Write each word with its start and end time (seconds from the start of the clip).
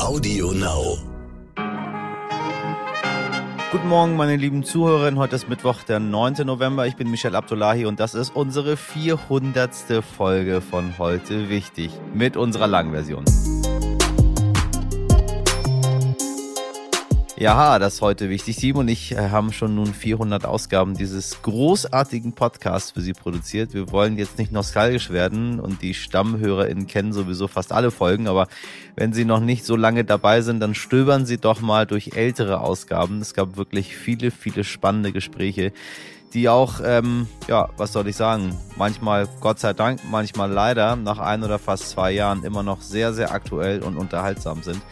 Audio 0.00 0.52
Now. 0.52 0.96
Guten 3.72 3.88
Morgen, 3.88 4.16
meine 4.16 4.36
lieben 4.36 4.62
Zuhörerinnen. 4.62 5.18
Heute 5.18 5.34
ist 5.36 5.48
Mittwoch, 5.48 5.82
der 5.82 5.98
9. 5.98 6.46
November. 6.46 6.86
Ich 6.86 6.94
bin 6.96 7.10
Michel 7.10 7.34
Abdullahi 7.34 7.84
und 7.84 7.98
das 7.98 8.14
ist 8.14 8.34
unsere 8.34 8.76
400. 8.76 9.70
Folge 10.16 10.60
von 10.60 10.98
Heute 10.98 11.48
Wichtig 11.48 11.90
mit 12.14 12.36
unserer 12.36 12.68
Langversion. 12.68 13.24
Ja, 17.40 17.78
das 17.78 17.94
ist 17.94 18.00
heute 18.00 18.30
wichtig. 18.30 18.56
Sieben 18.56 18.80
und 18.80 18.88
ich 18.88 19.12
äh, 19.12 19.30
haben 19.30 19.52
schon 19.52 19.76
nun 19.76 19.94
400 19.94 20.44
Ausgaben 20.44 20.96
dieses 20.96 21.40
großartigen 21.42 22.32
Podcasts 22.32 22.90
für 22.90 23.00
Sie 23.00 23.12
produziert. 23.12 23.74
Wir 23.74 23.92
wollen 23.92 24.18
jetzt 24.18 24.38
nicht 24.38 24.50
nostalgisch 24.50 25.10
werden 25.10 25.60
und 25.60 25.80
die 25.80 25.94
StammhörerInnen 25.94 26.88
kennen 26.88 27.12
sowieso 27.12 27.46
fast 27.46 27.70
alle 27.70 27.92
Folgen, 27.92 28.26
aber 28.26 28.48
wenn 28.96 29.12
Sie 29.12 29.24
noch 29.24 29.38
nicht 29.38 29.64
so 29.64 29.76
lange 29.76 30.04
dabei 30.04 30.40
sind, 30.40 30.58
dann 30.58 30.74
stöbern 30.74 31.26
Sie 31.26 31.38
doch 31.38 31.60
mal 31.60 31.86
durch 31.86 32.16
ältere 32.16 32.60
Ausgaben. 32.60 33.20
Es 33.20 33.34
gab 33.34 33.56
wirklich 33.56 33.96
viele, 33.96 34.32
viele 34.32 34.64
spannende 34.64 35.12
Gespräche 35.12 35.72
die 36.34 36.50
auch, 36.50 36.80
ähm, 36.84 37.26
ja, 37.46 37.70
was 37.78 37.94
soll 37.94 38.06
ich 38.06 38.16
sagen, 38.16 38.54
manchmal 38.76 39.26
Gott 39.40 39.58
sei 39.58 39.72
Dank, 39.72 40.00
manchmal 40.10 40.50
leider 40.50 40.94
nach 40.94 41.18
ein 41.18 41.42
oder 41.42 41.58
fast 41.58 41.88
zwei 41.88 42.12
Jahren 42.12 42.44
immer 42.44 42.62
noch 42.62 42.82
sehr, 42.82 43.14
sehr 43.14 43.32
aktuell 43.32 43.82
und 43.82 43.96
unterhaltsam 43.96 44.62
sind. 44.62 44.82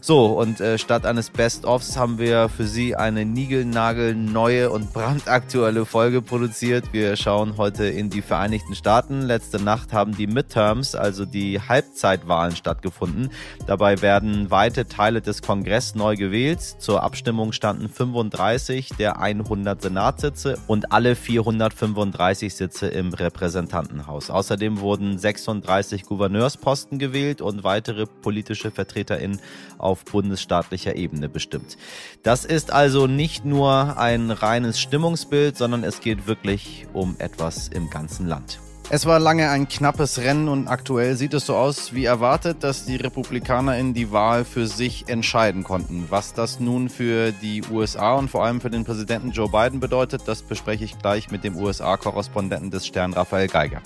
So, 0.00 0.26
und 0.26 0.60
äh, 0.60 0.78
statt 0.78 1.04
eines 1.06 1.30
Best-ofs 1.30 1.96
haben 1.96 2.18
wir 2.18 2.48
für 2.48 2.66
Sie 2.66 2.94
eine 2.94 3.24
Nigelnagel 3.24 4.14
neue 4.14 4.70
und 4.70 4.92
brandaktuelle 4.92 5.84
Folge 5.84 6.22
produziert. 6.22 6.92
Wir 6.92 7.16
schauen 7.16 7.56
heute 7.56 7.84
in 7.86 8.08
die 8.08 8.22
Vereinigten 8.22 8.76
Staaten. 8.76 9.22
Letzte 9.22 9.60
Nacht 9.60 9.92
haben 9.92 10.16
die 10.16 10.28
Midterms, 10.28 10.94
also 10.94 11.24
die 11.24 11.60
Halbzeitwahlen 11.60 12.54
stattgefunden. 12.54 13.30
Dabei 13.66 14.00
werden 14.00 14.50
weite 14.50 14.86
Teile 14.86 15.20
des 15.20 15.42
Kongress 15.42 15.96
neu 15.96 16.14
gewählt. 16.14 16.60
Zur 16.60 17.02
Abstimmung 17.02 17.52
standen 17.52 17.88
35 17.88 18.90
der 18.98 19.20
100 19.20 19.82
Senatssitze 19.82 20.58
und 20.68 20.92
alle 20.92 21.16
435 21.16 22.54
Sitze 22.54 22.86
im 22.86 23.12
Repräsentantenhaus. 23.12 24.30
Außerdem 24.30 24.80
wurden 24.80 25.18
36 25.18 26.04
Gouverneursposten 26.04 26.98
gewählt 26.98 27.40
und 27.40 27.64
weitere 27.64 28.06
politische 28.06 28.70
VertreterInnen 28.70 29.40
auf 29.88 30.04
bundesstaatlicher 30.04 30.94
Ebene 30.94 31.28
bestimmt. 31.28 31.78
Das 32.22 32.44
ist 32.44 32.70
also 32.70 33.06
nicht 33.06 33.44
nur 33.44 33.98
ein 33.98 34.30
reines 34.30 34.78
Stimmungsbild, 34.78 35.56
sondern 35.56 35.82
es 35.82 36.00
geht 36.00 36.26
wirklich 36.26 36.86
um 36.92 37.16
etwas 37.18 37.68
im 37.68 37.88
ganzen 37.88 38.28
Land. 38.28 38.60
Es 38.90 39.04
war 39.04 39.18
lange 39.18 39.50
ein 39.50 39.68
knappes 39.68 40.18
Rennen 40.18 40.48
und 40.48 40.66
aktuell 40.66 41.14
sieht 41.14 41.34
es 41.34 41.44
so 41.44 41.54
aus 41.56 41.92
wie 41.92 42.06
erwartet, 42.06 42.64
dass 42.64 42.86
die 42.86 42.96
Republikaner 42.96 43.76
in 43.76 43.92
die 43.92 44.12
Wahl 44.12 44.46
für 44.46 44.66
sich 44.66 45.08
entscheiden 45.08 45.62
konnten. 45.62 46.06
Was 46.08 46.32
das 46.32 46.58
nun 46.58 46.88
für 46.88 47.32
die 47.32 47.62
USA 47.70 48.14
und 48.14 48.30
vor 48.30 48.44
allem 48.44 48.62
für 48.62 48.70
den 48.70 48.84
Präsidenten 48.84 49.30
Joe 49.30 49.50
Biden 49.50 49.78
bedeutet, 49.78 50.22
das 50.24 50.42
bespreche 50.42 50.84
ich 50.84 50.98
gleich 50.98 51.30
mit 51.30 51.44
dem 51.44 51.56
USA-Korrespondenten 51.56 52.70
des 52.70 52.86
Stern 52.86 53.12
Raphael 53.12 53.48
Geiger. 53.48 53.82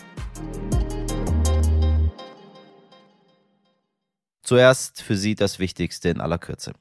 Zuerst 4.43 5.03
für 5.03 5.17
Sie 5.17 5.35
das 5.35 5.59
Wichtigste 5.59 6.09
in 6.09 6.21
aller 6.21 6.39
Kürze. 6.39 6.73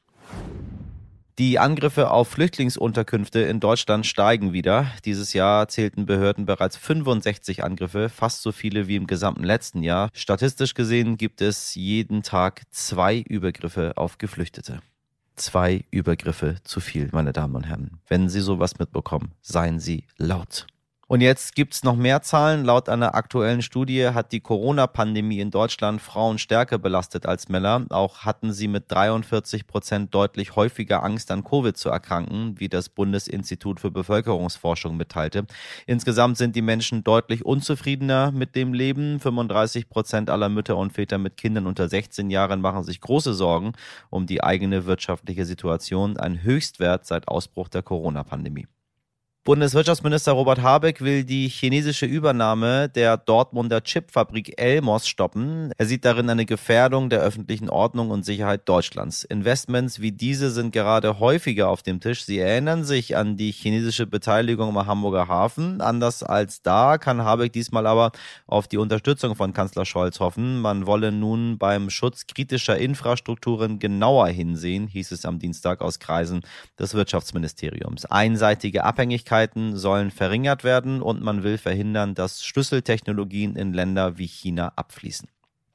Die 1.37 1.59
Angriffe 1.59 2.11
auf 2.11 2.27
Flüchtlingsunterkünfte 2.27 3.39
in 3.39 3.59
Deutschland 3.59 4.05
steigen 4.05 4.51
wieder. 4.53 4.91
Dieses 5.05 5.33
Jahr 5.33 5.67
zählten 5.67 6.05
Behörden 6.05 6.45
bereits 6.45 6.75
65 6.77 7.63
Angriffe, 7.63 8.09
fast 8.09 8.41
so 8.41 8.51
viele 8.51 8.87
wie 8.87 8.95
im 8.95 9.07
gesamten 9.07 9.43
letzten 9.43 9.81
Jahr. 9.81 10.09
Statistisch 10.13 10.73
gesehen 10.73 11.17
gibt 11.17 11.41
es 11.41 11.73
jeden 11.73 12.21
Tag 12.21 12.63
zwei 12.69 13.19
Übergriffe 13.19 13.93
auf 13.95 14.17
Geflüchtete. 14.17 14.81
Zwei 15.35 15.85
Übergriffe 15.89 16.57
zu 16.63 16.79
viel, 16.79 17.09
meine 17.11 17.33
Damen 17.33 17.55
und 17.55 17.63
Herren. 17.63 17.99
Wenn 18.07 18.29
Sie 18.29 18.41
sowas 18.41 18.77
mitbekommen, 18.77 19.31
seien 19.41 19.79
Sie 19.79 20.03
laut. 20.17 20.67
Und 21.11 21.19
jetzt 21.19 21.55
gibt's 21.55 21.83
noch 21.83 21.97
mehr 21.97 22.21
Zahlen. 22.21 22.63
Laut 22.63 22.87
einer 22.87 23.15
aktuellen 23.15 23.61
Studie 23.61 24.11
hat 24.13 24.31
die 24.31 24.39
Corona-Pandemie 24.39 25.41
in 25.41 25.51
Deutschland 25.51 26.01
Frauen 26.01 26.37
stärker 26.37 26.77
belastet 26.77 27.25
als 27.25 27.49
Männer. 27.49 27.85
Auch 27.89 28.19
hatten 28.19 28.53
sie 28.53 28.69
mit 28.69 28.89
43 28.89 29.67
Prozent 29.67 30.15
deutlich 30.15 30.55
häufiger 30.55 31.03
Angst 31.03 31.29
an 31.31 31.43
Covid 31.43 31.75
zu 31.75 31.89
erkranken, 31.89 32.57
wie 32.59 32.69
das 32.69 32.87
Bundesinstitut 32.87 33.81
für 33.81 33.91
Bevölkerungsforschung 33.91 34.95
mitteilte. 34.95 35.47
Insgesamt 35.85 36.37
sind 36.37 36.55
die 36.55 36.61
Menschen 36.61 37.03
deutlich 37.03 37.43
unzufriedener 37.43 38.31
mit 38.31 38.55
dem 38.55 38.73
Leben. 38.73 39.19
35 39.19 39.89
Prozent 39.89 40.29
aller 40.29 40.47
Mütter 40.47 40.77
und 40.77 40.93
Väter 40.93 41.17
mit 41.17 41.35
Kindern 41.35 41.67
unter 41.67 41.89
16 41.89 42.29
Jahren 42.29 42.61
machen 42.61 42.83
sich 42.83 43.01
große 43.01 43.33
Sorgen 43.33 43.73
um 44.09 44.27
die 44.27 44.45
eigene 44.45 44.85
wirtschaftliche 44.85 45.43
Situation. 45.43 46.15
Ein 46.15 46.41
Höchstwert 46.41 47.05
seit 47.05 47.27
Ausbruch 47.27 47.67
der 47.67 47.81
Corona-Pandemie. 47.81 48.67
Bundeswirtschaftsminister 49.43 50.33
Robert 50.33 50.61
Habeck 50.61 51.01
will 51.01 51.23
die 51.23 51.47
chinesische 51.47 52.05
Übernahme 52.05 52.89
der 52.89 53.17
Dortmunder 53.17 53.81
Chipfabrik 53.81 54.61
Elmos 54.61 55.07
stoppen. 55.07 55.71
Er 55.79 55.87
sieht 55.87 56.05
darin 56.05 56.29
eine 56.29 56.45
Gefährdung 56.45 57.09
der 57.09 57.21
öffentlichen 57.21 57.67
Ordnung 57.67 58.11
und 58.11 58.23
Sicherheit 58.23 58.69
Deutschlands. 58.69 59.23
Investments 59.23 59.99
wie 59.99 60.11
diese 60.11 60.51
sind 60.51 60.73
gerade 60.73 61.19
häufiger 61.19 61.69
auf 61.69 61.81
dem 61.81 61.99
Tisch. 61.99 62.23
Sie 62.23 62.37
erinnern 62.37 62.83
sich 62.83 63.17
an 63.17 63.35
die 63.35 63.51
chinesische 63.51 64.05
Beteiligung 64.05 64.77
am 64.77 64.85
Hamburger 64.85 65.27
Hafen. 65.27 65.81
Anders 65.81 66.21
als 66.21 66.61
da 66.61 66.99
kann 66.99 67.23
Habeck 67.23 67.51
diesmal 67.51 67.87
aber 67.87 68.11
auf 68.45 68.67
die 68.67 68.77
Unterstützung 68.77 69.35
von 69.35 69.53
Kanzler 69.53 69.85
Scholz 69.85 70.19
hoffen. 70.19 70.61
Man 70.61 70.85
wolle 70.85 71.11
nun 71.11 71.57
beim 71.57 71.89
Schutz 71.89 72.27
kritischer 72.27 72.77
Infrastrukturen 72.77 73.79
genauer 73.79 74.27
hinsehen, 74.27 74.85
hieß 74.85 75.11
es 75.11 75.25
am 75.25 75.39
Dienstag 75.39 75.81
aus 75.81 75.97
Kreisen 75.97 76.41
des 76.77 76.93
Wirtschaftsministeriums. 76.93 78.05
Einseitige 78.05 78.83
Abhängigkeit 78.83 79.30
Abhängigkeiten 79.31 79.77
sollen 79.77 80.11
verringert 80.11 80.65
werden 80.65 81.01
und 81.01 81.21
man 81.21 81.41
will 81.43 81.57
verhindern, 81.57 82.15
dass 82.15 82.43
Schlüsseltechnologien 82.43 83.55
in 83.55 83.71
Länder 83.71 84.17
wie 84.17 84.27
China 84.27 84.73
abfließen. 84.75 85.29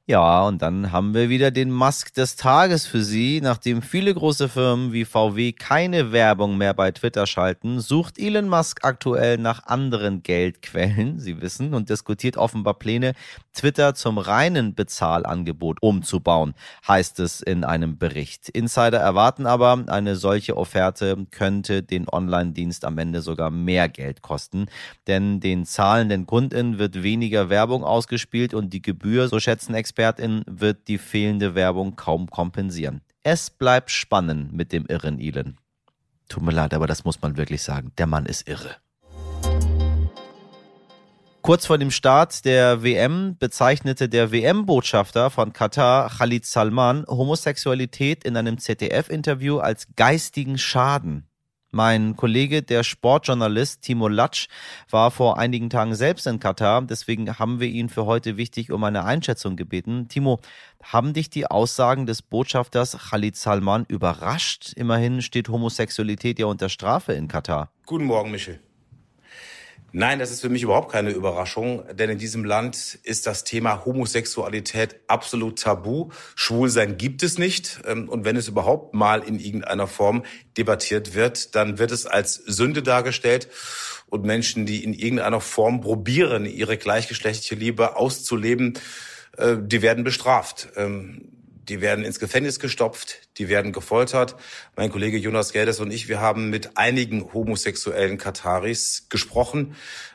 Ja, 0.09 0.47
und 0.47 0.63
dann 0.63 0.93
haben 0.93 1.15
wir 1.15 1.29
wieder 1.31 1.51
den 1.51 1.73
Musk 1.73 2.15
des 2.15 2.37
Tages 2.37 2.87
für 2.87 3.03
Sie. 3.03 3.41
Nachdem 3.41 3.83
viele 3.83 4.15
große 4.15 4.49
Firmen 4.49 4.93
wie 4.93 5.05
VW 5.05 5.51
keine 5.51 6.13
Werbung 6.13 6.57
mehr 6.57 6.75
bei 6.75 6.93
Twitter 6.93 7.27
schalten, 7.27 7.81
sucht 7.81 8.17
Elon 8.17 8.49
Musk 8.49 8.85
aktuell 8.85 9.37
nach 9.37 9.67
anderen 9.67 10.23
Geldquellen, 10.23 11.19
Sie 11.19 11.41
wissen, 11.43 11.75
und 11.75 11.91
diskutiert 11.91 12.37
offenbar 12.37 12.75
Pläne, 12.75 13.15
Twitter 13.53 13.97
zum 13.97 14.19
reinen 14.19 14.77
Bezahlangebot 14.77 15.79
umzubauen, 15.83 16.55
heißt 16.87 17.19
es 17.19 17.41
in 17.41 17.65
einem 17.65 17.99
Bericht. 17.99 18.49
Insider 18.51 18.99
erwarten 18.99 19.45
aber, 19.45 19.87
eine 19.89 20.15
solche 20.15 20.57
Offerte 20.57 21.17
könnte 21.33 21.83
den 21.83 22.09
Online-Dienst 22.09 22.85
am 22.85 22.99
Ende 22.99 23.23
sogar 23.23 23.51
mehr 23.51 23.89
Geld 23.89 24.23
kosten, 24.23 24.67
denn 25.09 25.41
den 25.41 25.65
zahlenden 25.65 26.27
Kunden 26.27 26.79
wird 26.79 27.03
weniger 27.03 27.49
Werbung 27.51 27.83
ausgespielt 27.83 28.55
und 28.55 28.73
die 28.73 28.83
Gebühr, 28.83 29.27
so 29.27 29.41
schätzen 29.41 29.75
Experten, 29.75 29.96
Expertin 29.97 30.45
wird 30.47 30.89
die 30.89 30.99
fehlende 30.99 31.55
Werbung 31.55 31.97
kaum 31.97 32.29
kompensieren. 32.29 33.01
Es 33.23 33.49
bleibt 33.49 33.91
spannend 33.91 34.53
mit 34.53 34.71
dem 34.71 34.85
irren 34.85 35.19
Elon. 35.19 35.57
Tut 36.29 36.43
mir 36.43 36.53
leid, 36.53 36.75
aber 36.75 36.87
das 36.87 37.07
muss 37.07 37.23
man 37.23 37.39
wirklich 37.39 37.63
sagen. 37.63 37.93
Der 37.97 38.07
Mann 38.07 38.27
ist 38.27 38.47
irre. 38.47 38.77
Kurz 41.41 41.65
vor 41.65 41.79
dem 41.79 41.91
Start 41.91 42.45
der 42.45 42.83
WM 42.83 43.39
bezeichnete 43.39 44.11
der 44.11 44.33
WM-Botschafter 44.33 45.31
von 45.31 45.55
Katar, 45.55 46.11
Khalid 46.11 46.45
Salman, 46.45 47.07
Homosexualität 47.09 48.23
in 48.25 48.37
einem 48.37 48.59
ZDF-Interview 48.59 49.61
als 49.61 49.87
geistigen 49.97 50.59
Schaden. 50.59 51.27
Mein 51.77 52.17
Kollege, 52.17 52.63
der 52.63 52.85
Sportjournalist 52.85 53.83
Timo 53.83 54.09
Latsch, 54.09 54.49
war 54.89 55.11
vor 55.11 55.39
einigen 55.39 55.69
Tagen 55.69 55.95
selbst 55.95 56.27
in 56.27 56.41
Katar. 56.41 56.81
Deswegen 56.81 57.39
haben 57.39 57.61
wir 57.61 57.69
ihn 57.69 57.91
für 57.91 58.07
heute 58.07 58.39
wichtig 58.39 58.73
um 58.73 58.83
eine 58.83 59.05
Einschätzung 59.05 59.57
gebeten. 59.57 60.09
Timo, 60.09 60.41
haben 60.83 61.13
dich 61.13 61.29
die 61.29 61.47
Aussagen 61.47 62.07
des 62.07 62.23
Botschafters 62.23 63.11
Khalid 63.11 63.37
Salman 63.37 63.85
überrascht? 63.89 64.73
Immerhin 64.75 65.21
steht 65.21 65.51
Homosexualität 65.51 66.39
ja 66.39 66.47
unter 66.47 66.71
Strafe 66.71 67.13
in 67.13 67.29
Katar. 67.29 67.71
Guten 67.85 68.07
Morgen, 68.07 68.31
Michel. 68.31 68.59
Nein, 69.99 70.19
das 70.19 70.31
ist 70.31 70.43
für 70.43 70.51
mich 70.51 70.63
überhaupt 70.63 70.93
keine 70.93 71.09
Überraschung, 71.09 71.83
denn 71.95 72.11
in 72.11 72.19
diesem 72.19 72.45
Land 72.45 72.99
ist 73.03 73.27
das 73.27 73.45
Thema 73.45 73.87
Homosexualität 73.87 74.97
absolut 75.07 75.59
tabu. 75.59 76.11
Schwulsein 76.35 76.99
gibt 76.99 77.23
es 77.23 77.39
nicht. 77.39 77.81
Ähm, 77.87 78.07
und 78.11 78.27
wenn 78.27 78.37
es 78.37 78.47
überhaupt 78.47 78.93
mal 78.93 79.23
in 79.23 79.41
irgendeiner 79.41 79.87
Form 79.87 80.23
debattiert 80.59 81.15
wird, 81.15 81.55
dann 81.55 81.79
wird 81.79 81.93
es 81.93 82.05
als 82.05 82.35
Sünde 82.35 82.83
dargestellt. 82.83 83.49
Und 84.11 84.23
Menschen, 84.23 84.67
die 84.67 84.85
in 84.85 84.93
irgendeiner 84.93 85.41
Form 85.41 85.81
probieren, 85.81 86.45
ihre 86.45 86.77
gleichgeschlechtliche 86.77 87.55
Liebe 87.55 87.97
auszuleben, 87.97 88.75
äh, 89.39 89.57
die 89.59 89.81
werden 89.81 90.05
bestraft. 90.05 90.69
Die 91.69 91.81
werden 91.81 92.05
ins 92.05 92.21
Gefängnis 92.21 92.61
gestopft, 92.61 93.29
die 93.39 93.49
werden 93.49 93.73
gefoltert. 93.73 94.37
Mein 94.77 94.91
Kollege 94.91 95.17
Jonas 95.17 95.53
Geldes 95.53 95.81
und 95.81 95.91
ich, 95.91 96.09
wir 96.09 96.21
haben 96.21 96.49
mit 96.49 96.77
einigen 96.77 97.33
homosexuellen 97.33 98.19
Kataris 98.19 99.07
gesprochen. 99.09 99.75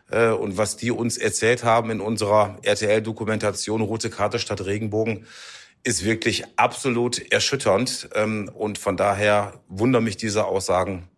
Äh, 0.10 0.30
und 0.30 0.58
was 0.58 0.78
die 0.78 0.92
uns 0.92 1.18
erzählt 1.18 1.66
haben 1.66 1.92
in 1.92 2.00
unserer 2.00 2.58
RTL-Dokumentation 2.64 3.82
Rote 3.82 4.10
Karte 4.10 4.40
statt 4.40 4.66
Regenbogen, 4.66 5.28
ist 5.84 6.06
wirklich 6.06 6.46
absolut 6.56 7.20
erschütternd. 7.34 8.10
Ähm, 8.16 8.50
und 8.54 8.78
von 8.78 8.96
daher 8.96 9.62
wundern 9.68 10.06
mich 10.06 10.16
diese 10.16 10.46
Aussagen 10.46 11.10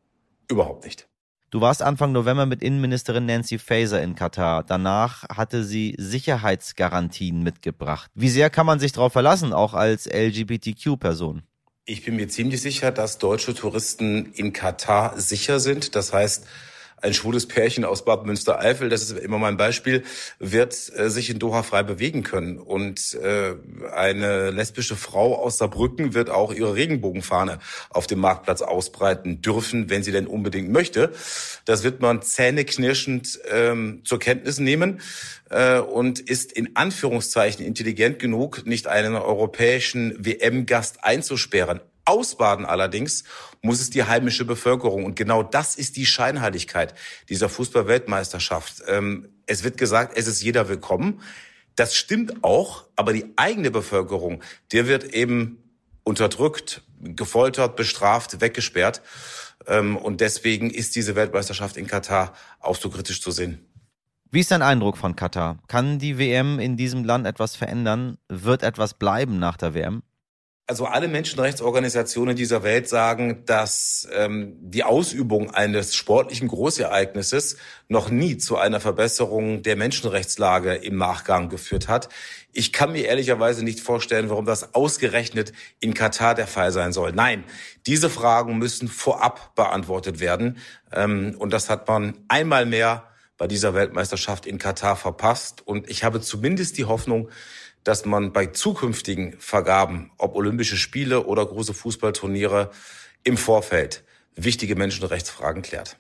überhaupt 0.49 0.85
nicht. 0.85 1.07
Du 1.53 1.61
warst 1.61 1.83
Anfang 1.83 2.13
November 2.13 2.47
mit 2.47 2.63
Innenministerin 2.63 3.27
Nancy 3.27 3.59
Faeser 3.59 4.01
in 4.01 4.15
Katar. 4.15 4.63
Danach 4.63 5.21
hatte 5.29 5.63
sie 5.63 5.93
Sicherheitsgarantien 5.99 7.43
mitgebracht. 7.43 8.09
Wie 8.15 8.29
sehr 8.29 8.49
kann 8.49 8.65
man 8.65 8.79
sich 8.79 8.91
darauf 8.91 9.13
verlassen, 9.13 9.53
auch 9.53 9.75
als 9.75 10.07
LGBTQ-Person? 10.07 11.43
Ich 11.85 12.03
bin 12.03 12.15
mir 12.15 12.27
ziemlich 12.27 12.59
sicher, 12.59 12.91
dass 12.91 13.19
deutsche 13.19 13.53
Touristen 13.53 14.33
in 14.33 14.51
Katar 14.51 15.19
sicher 15.19 15.59
sind. 15.59 15.95
Das 15.95 16.11
heißt, 16.11 16.47
ein 17.03 17.13
schwules 17.13 17.47
Pärchen 17.47 17.83
aus 17.83 18.05
Bad 18.05 18.25
Münstereifel, 18.25 18.89
das 18.89 19.03
ist 19.03 19.17
immer 19.19 19.37
mein 19.37 19.57
Beispiel, 19.57 20.03
wird 20.39 20.73
äh, 20.95 21.09
sich 21.09 21.29
in 21.29 21.37
Doha 21.37 21.61
frei 21.61 21.83
bewegen 21.83 22.23
können. 22.23 22.57
Und 22.57 23.13
äh, 23.15 23.55
eine 23.93 24.51
lesbische 24.51 24.95
Frau 24.95 25.35
aus 25.35 25.57
Saarbrücken 25.57 26.13
wird 26.13 26.29
auch 26.29 26.53
ihre 26.53 26.75
Regenbogenfahne 26.75 27.59
auf 27.89 28.07
dem 28.07 28.19
Marktplatz 28.19 28.61
ausbreiten 28.61 29.41
dürfen, 29.41 29.89
wenn 29.89 30.01
sie 30.01 30.13
denn 30.13 30.27
unbedingt 30.27 30.69
möchte. 30.69 31.11
Das 31.65 31.83
wird 31.83 32.01
man 32.01 32.21
zähneknirschend 32.21 33.39
ähm, 33.51 34.01
zur 34.05 34.19
Kenntnis 34.19 34.59
nehmen 34.59 35.01
äh, 35.49 35.79
und 35.79 36.19
ist 36.19 36.53
in 36.53 36.75
Anführungszeichen 36.75 37.65
intelligent 37.65 38.19
genug, 38.19 38.65
nicht 38.65 38.87
einen 38.87 39.15
europäischen 39.15 40.25
WM-Gast 40.25 41.03
einzusperren. 41.03 41.81
Ausbaden 42.05 42.65
allerdings 42.65 43.23
muss 43.61 43.79
es 43.79 43.89
die 43.89 44.03
heimische 44.03 44.45
Bevölkerung. 44.45 45.05
Und 45.05 45.15
genau 45.15 45.43
das 45.43 45.75
ist 45.75 45.95
die 45.95 46.05
Scheinheiligkeit 46.05 46.93
dieser 47.29 47.49
Fußball-Weltmeisterschaft. 47.49 48.83
Ähm, 48.87 49.29
es 49.45 49.63
wird 49.63 49.77
gesagt, 49.77 50.17
es 50.17 50.27
ist 50.27 50.41
jeder 50.41 50.67
willkommen. 50.69 51.21
Das 51.75 51.95
stimmt 51.95 52.43
auch, 52.43 52.85
aber 52.95 53.13
die 53.13 53.33
eigene 53.35 53.71
Bevölkerung, 53.71 54.43
der 54.71 54.87
wird 54.87 55.05
eben 55.13 55.57
unterdrückt, 56.03 56.81
gefoltert, 56.99 57.75
bestraft, 57.75 58.41
weggesperrt. 58.41 59.01
Ähm, 59.67 59.97
und 59.97 60.21
deswegen 60.21 60.69
ist 60.69 60.95
diese 60.95 61.15
Weltmeisterschaft 61.15 61.77
in 61.77 61.87
Katar 61.87 62.33
auch 62.59 62.75
so 62.75 62.89
kritisch 62.89 63.21
zu 63.21 63.31
sehen. 63.31 63.65
Wie 64.29 64.39
ist 64.39 64.51
dein 64.51 64.61
Eindruck 64.61 64.97
von 64.97 65.15
Katar? 65.15 65.59
Kann 65.67 65.99
die 65.99 66.17
WM 66.17 66.59
in 66.59 66.75
diesem 66.75 67.03
Land 67.03 67.27
etwas 67.27 67.55
verändern? 67.55 68.17
Wird 68.29 68.63
etwas 68.63 68.95
bleiben 68.95 69.37
nach 69.37 69.57
der 69.57 69.73
WM? 69.73 70.01
Also 70.65 70.85
alle 70.85 71.09
Menschenrechtsorganisationen 71.09 72.37
dieser 72.37 72.63
Welt 72.63 72.87
sagen, 72.87 73.43
dass 73.45 74.07
ähm, 74.13 74.55
die 74.61 74.85
Ausübung 74.85 75.51
eines 75.51 75.93
sportlichen 75.93 76.47
Großereignisses 76.47 77.57
noch 77.89 78.09
nie 78.09 78.37
zu 78.37 78.57
einer 78.57 78.79
Verbesserung 78.79 79.61
der 79.61 79.75
Menschenrechtslage 79.75 80.75
im 80.75 80.95
Nachgang 80.95 81.49
geführt 81.49 81.89
hat. 81.89 82.07
Ich 82.53 82.71
kann 82.71 82.93
mir 82.93 83.03
ehrlicherweise 83.05 83.65
nicht 83.65 83.81
vorstellen, 83.81 84.29
warum 84.29 84.45
das 84.45 84.73
ausgerechnet 84.73 85.51
in 85.81 85.93
Katar 85.93 86.33
der 86.33 86.47
Fall 86.47 86.71
sein 86.71 86.93
soll. 86.93 87.11
Nein, 87.11 87.43
diese 87.85 88.09
Fragen 88.09 88.57
müssen 88.57 88.87
vorab 88.87 89.55
beantwortet 89.55 90.21
werden. 90.21 90.59
Ähm, 90.93 91.35
und 91.39 91.51
das 91.51 91.69
hat 91.69 91.89
man 91.89 92.13
einmal 92.29 92.65
mehr 92.65 93.09
bei 93.37 93.47
dieser 93.47 93.73
Weltmeisterschaft 93.73 94.45
in 94.45 94.59
Katar 94.59 94.95
verpasst. 94.95 95.61
Und 95.65 95.89
ich 95.89 96.05
habe 96.05 96.21
zumindest 96.21 96.77
die 96.77 96.85
Hoffnung, 96.85 97.29
dass 97.83 98.05
man 98.05 98.33
bei 98.33 98.47
zukünftigen 98.47 99.35
Vergaben, 99.39 100.11
ob 100.17 100.35
Olympische 100.35 100.77
Spiele 100.77 101.25
oder 101.25 101.45
große 101.45 101.73
Fußballturniere, 101.73 102.71
im 103.23 103.37
Vorfeld 103.37 104.03
wichtige 104.35 104.75
Menschenrechtsfragen 104.75 105.61
klärt. 105.61 105.97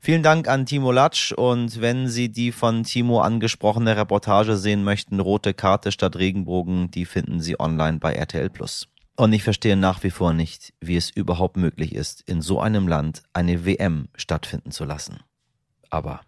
Vielen 0.00 0.22
Dank 0.22 0.48
an 0.48 0.66
Timo 0.66 0.92
Latsch 0.92 1.32
und 1.32 1.80
wenn 1.80 2.08
Sie 2.08 2.28
die 2.28 2.52
von 2.52 2.82
Timo 2.84 3.20
angesprochene 3.20 3.96
Reportage 3.96 4.58
sehen 4.58 4.84
möchten, 4.84 5.18
Rote 5.18 5.54
Karte 5.54 5.92
statt 5.92 6.16
Regenbogen, 6.16 6.90
die 6.90 7.06
finden 7.06 7.40
Sie 7.40 7.58
online 7.58 8.00
bei 8.00 8.12
RTL 8.12 8.50
Plus. 8.50 8.86
Und 9.16 9.32
ich 9.32 9.42
verstehe 9.42 9.76
nach 9.76 10.02
wie 10.02 10.10
vor 10.10 10.34
nicht, 10.34 10.74
wie 10.80 10.96
es 10.96 11.08
überhaupt 11.08 11.56
möglich 11.56 11.94
ist, 11.94 12.20
in 12.26 12.42
so 12.42 12.60
einem 12.60 12.86
Land 12.86 13.22
eine 13.32 13.64
WM 13.64 14.08
stattfinden 14.14 14.72
zu 14.72 14.84
lassen. 14.84 15.20
Aber 15.88 16.20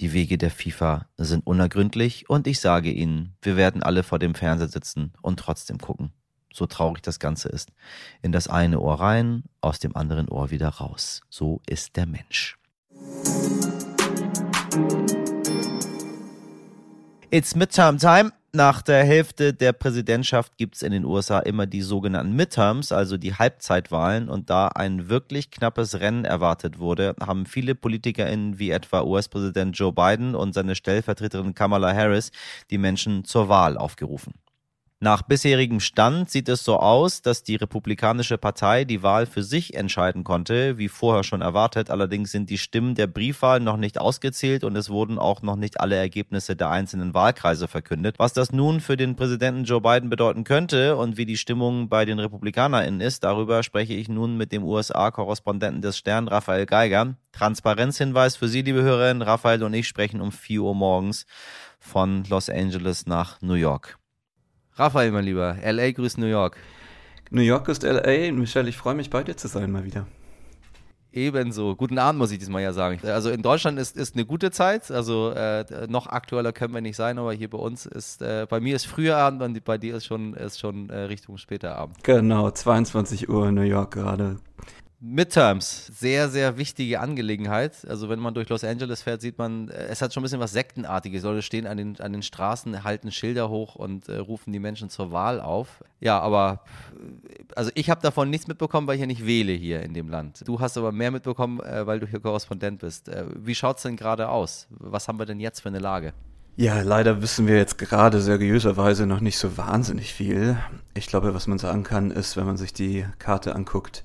die 0.00 0.12
Wege 0.12 0.38
der 0.38 0.50
FIFA 0.50 1.06
sind 1.16 1.46
unergründlich 1.46 2.30
und 2.30 2.46
ich 2.46 2.60
sage 2.60 2.90
Ihnen, 2.90 3.34
wir 3.42 3.56
werden 3.56 3.82
alle 3.82 4.02
vor 4.02 4.18
dem 4.18 4.34
Fernseher 4.34 4.68
sitzen 4.68 5.12
und 5.22 5.40
trotzdem 5.40 5.78
gucken. 5.78 6.12
So 6.52 6.66
traurig 6.66 7.02
das 7.02 7.18
Ganze 7.18 7.48
ist. 7.48 7.72
In 8.22 8.32
das 8.32 8.48
eine 8.48 8.80
Ohr 8.80 9.00
rein, 9.00 9.44
aus 9.60 9.80
dem 9.80 9.96
anderen 9.96 10.28
Ohr 10.28 10.50
wieder 10.50 10.68
raus. 10.68 11.22
So 11.28 11.60
ist 11.66 11.96
der 11.96 12.06
Mensch. 12.06 12.56
It's 17.30 17.54
midterm 17.54 17.98
time. 17.98 18.32
Nach 18.52 18.80
der 18.80 19.04
Hälfte 19.04 19.52
der 19.52 19.74
Präsidentschaft 19.74 20.56
gibt 20.56 20.76
es 20.76 20.82
in 20.82 20.90
den 20.90 21.04
USA 21.04 21.38
immer 21.40 21.66
die 21.66 21.82
sogenannten 21.82 22.34
Midterms, 22.34 22.92
also 22.92 23.18
die 23.18 23.34
Halbzeitwahlen. 23.34 24.30
Und 24.30 24.48
da 24.48 24.68
ein 24.68 25.10
wirklich 25.10 25.50
knappes 25.50 26.00
Rennen 26.00 26.24
erwartet 26.24 26.78
wurde, 26.78 27.14
haben 27.20 27.44
viele 27.44 27.74
PolitikerInnen 27.74 28.58
wie 28.58 28.70
etwa 28.70 29.02
US-Präsident 29.02 29.78
Joe 29.78 29.92
Biden 29.92 30.34
und 30.34 30.54
seine 30.54 30.76
Stellvertreterin 30.76 31.54
Kamala 31.54 31.94
Harris 31.94 32.32
die 32.70 32.78
Menschen 32.78 33.26
zur 33.26 33.50
Wahl 33.50 33.76
aufgerufen. 33.76 34.32
Nach 35.00 35.22
bisherigem 35.22 35.78
Stand 35.78 36.28
sieht 36.28 36.48
es 36.48 36.64
so 36.64 36.76
aus, 36.76 37.22
dass 37.22 37.44
die 37.44 37.54
Republikanische 37.54 38.36
Partei 38.36 38.84
die 38.84 39.04
Wahl 39.04 39.26
für 39.26 39.44
sich 39.44 39.74
entscheiden 39.74 40.24
konnte, 40.24 40.76
wie 40.76 40.88
vorher 40.88 41.22
schon 41.22 41.40
erwartet. 41.40 41.88
Allerdings 41.88 42.32
sind 42.32 42.50
die 42.50 42.58
Stimmen 42.58 42.96
der 42.96 43.06
Briefwahl 43.06 43.60
noch 43.60 43.76
nicht 43.76 44.00
ausgezählt 44.00 44.64
und 44.64 44.74
es 44.74 44.90
wurden 44.90 45.20
auch 45.20 45.40
noch 45.40 45.54
nicht 45.54 45.78
alle 45.78 45.94
Ergebnisse 45.94 46.56
der 46.56 46.70
einzelnen 46.70 47.14
Wahlkreise 47.14 47.68
verkündet. 47.68 48.18
Was 48.18 48.32
das 48.32 48.50
nun 48.50 48.80
für 48.80 48.96
den 48.96 49.14
Präsidenten 49.14 49.62
Joe 49.62 49.80
Biden 49.80 50.10
bedeuten 50.10 50.42
könnte 50.42 50.96
und 50.96 51.16
wie 51.16 51.26
die 51.26 51.36
Stimmung 51.36 51.88
bei 51.88 52.04
den 52.04 52.18
RepublikanerInnen 52.18 53.00
ist, 53.00 53.22
darüber 53.22 53.62
spreche 53.62 53.94
ich 53.94 54.08
nun 54.08 54.36
mit 54.36 54.50
dem 54.50 54.64
USA-Korrespondenten 54.64 55.80
des 55.80 55.96
Stern, 55.96 56.26
Raphael 56.26 56.66
Geiger. 56.66 57.14
Transparenzhinweis 57.30 58.34
für 58.34 58.48
Sie, 58.48 58.62
liebe 58.62 58.82
Hörerinnen. 58.82 59.22
Raphael 59.22 59.62
und 59.62 59.74
ich 59.74 59.86
sprechen 59.86 60.20
um 60.20 60.32
4 60.32 60.60
Uhr 60.60 60.74
morgens 60.74 61.24
von 61.78 62.24
Los 62.24 62.50
Angeles 62.50 63.06
nach 63.06 63.40
New 63.42 63.54
York. 63.54 63.96
Raphael, 64.78 65.10
mein 65.10 65.24
Lieber, 65.24 65.56
LA 65.64 65.90
grüßt 65.90 66.18
New 66.18 66.26
York. 66.26 66.56
New 67.30 67.42
York 67.42 67.68
ist 67.68 67.82
LA. 67.82 68.30
Michelle, 68.30 68.68
ich 68.68 68.76
freue 68.76 68.94
mich, 68.94 69.10
bei 69.10 69.24
dir 69.24 69.36
zu 69.36 69.48
sein 69.48 69.72
mal 69.72 69.84
wieder. 69.84 70.06
Ebenso. 71.12 71.74
Guten 71.74 71.98
Abend, 71.98 72.20
muss 72.20 72.30
ich 72.30 72.38
diesmal 72.38 72.62
ja 72.62 72.72
sagen. 72.72 73.00
Also 73.02 73.30
in 73.30 73.42
Deutschland 73.42 73.76
ist, 73.76 73.96
ist 73.96 74.14
eine 74.14 74.24
gute 74.24 74.52
Zeit. 74.52 74.92
Also 74.92 75.30
äh, 75.30 75.64
noch 75.88 76.06
aktueller 76.06 76.52
können 76.52 76.74
wir 76.74 76.80
nicht 76.80 76.94
sein, 76.94 77.18
aber 77.18 77.32
hier 77.32 77.50
bei 77.50 77.58
uns 77.58 77.86
ist, 77.86 78.22
äh, 78.22 78.46
bei 78.48 78.60
mir 78.60 78.76
ist 78.76 78.86
früher 78.86 79.16
Abend 79.16 79.42
und 79.42 79.64
bei 79.64 79.78
dir 79.78 79.96
ist 79.96 80.06
schon, 80.06 80.34
ist 80.34 80.60
schon 80.60 80.90
äh, 80.90 80.98
Richtung 81.00 81.38
später 81.38 81.76
Abend. 81.76 81.96
Genau, 82.04 82.48
22 82.48 83.28
Uhr 83.28 83.48
in 83.48 83.56
New 83.56 83.62
York 83.62 83.94
gerade. 83.94 84.36
Midterms, 85.00 85.86
sehr, 85.86 86.28
sehr 86.28 86.58
wichtige 86.58 86.98
Angelegenheit. 86.98 87.86
Also 87.88 88.08
wenn 88.08 88.18
man 88.18 88.34
durch 88.34 88.48
Los 88.48 88.64
Angeles 88.64 89.02
fährt, 89.02 89.20
sieht 89.20 89.38
man, 89.38 89.68
äh, 89.68 89.86
es 89.86 90.02
hat 90.02 90.12
schon 90.12 90.22
ein 90.22 90.24
bisschen 90.24 90.40
was 90.40 90.52
Sektenartiges. 90.52 91.22
Leute 91.22 91.42
stehen 91.42 91.68
an 91.68 91.76
den, 91.76 92.00
an 92.00 92.12
den 92.12 92.22
Straßen, 92.22 92.82
halten 92.82 93.12
Schilder 93.12 93.48
hoch 93.48 93.76
und 93.76 94.08
äh, 94.08 94.16
rufen 94.16 94.52
die 94.52 94.58
Menschen 94.58 94.90
zur 94.90 95.12
Wahl 95.12 95.40
auf. 95.40 95.84
Ja, 96.00 96.18
aber 96.18 96.64
also 97.54 97.70
ich 97.74 97.90
habe 97.90 98.00
davon 98.02 98.28
nichts 98.28 98.48
mitbekommen, 98.48 98.88
weil 98.88 98.96
ich 98.96 99.00
ja 99.00 99.06
nicht 99.06 99.24
wähle 99.24 99.52
hier 99.52 99.82
in 99.82 99.94
dem 99.94 100.08
Land. 100.08 100.42
Du 100.46 100.58
hast 100.58 100.76
aber 100.76 100.90
mehr 100.90 101.12
mitbekommen, 101.12 101.60
äh, 101.60 101.86
weil 101.86 102.00
du 102.00 102.06
hier 102.08 102.18
Korrespondent 102.18 102.80
bist. 102.80 103.08
Äh, 103.08 103.26
wie 103.36 103.54
schaut 103.54 103.76
es 103.76 103.84
denn 103.84 103.96
gerade 103.96 104.28
aus? 104.28 104.66
Was 104.70 105.06
haben 105.06 105.20
wir 105.20 105.26
denn 105.26 105.38
jetzt 105.38 105.60
für 105.60 105.68
eine 105.68 105.78
Lage? 105.78 106.12
Ja, 106.56 106.80
leider 106.80 107.22
wissen 107.22 107.46
wir 107.46 107.56
jetzt 107.56 107.78
gerade 107.78 108.20
seriöserweise 108.20 109.06
noch 109.06 109.20
nicht 109.20 109.38
so 109.38 109.56
wahnsinnig 109.56 110.12
viel. 110.12 110.58
Ich 110.94 111.06
glaube, 111.06 111.32
was 111.32 111.46
man 111.46 111.58
sagen 111.58 111.84
kann, 111.84 112.10
ist, 112.10 112.36
wenn 112.36 112.46
man 112.46 112.56
sich 112.56 112.72
die 112.72 113.06
Karte 113.20 113.54
anguckt, 113.54 114.02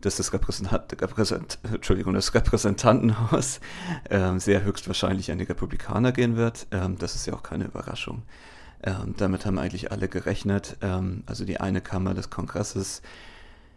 dass 0.00 0.16
das, 0.16 0.32
Repräsentant, 0.32 1.00
Repräsent, 1.00 1.58
Entschuldigung, 1.72 2.14
das 2.14 2.34
Repräsentantenhaus 2.34 3.60
ähm, 4.08 4.38
sehr 4.38 4.64
höchstwahrscheinlich 4.64 5.30
an 5.30 5.38
die 5.38 5.44
Republikaner 5.44 6.12
gehen 6.12 6.36
wird. 6.36 6.66
Ähm, 6.70 6.96
das 6.98 7.14
ist 7.14 7.26
ja 7.26 7.34
auch 7.34 7.42
keine 7.42 7.64
Überraschung. 7.64 8.22
Ähm, 8.82 9.14
damit 9.16 9.44
haben 9.44 9.58
eigentlich 9.58 9.92
alle 9.92 10.08
gerechnet. 10.08 10.76
Ähm, 10.80 11.22
also 11.26 11.44
die 11.44 11.60
eine 11.60 11.80
Kammer 11.80 12.14
des 12.14 12.30
Kongresses. 12.30 13.02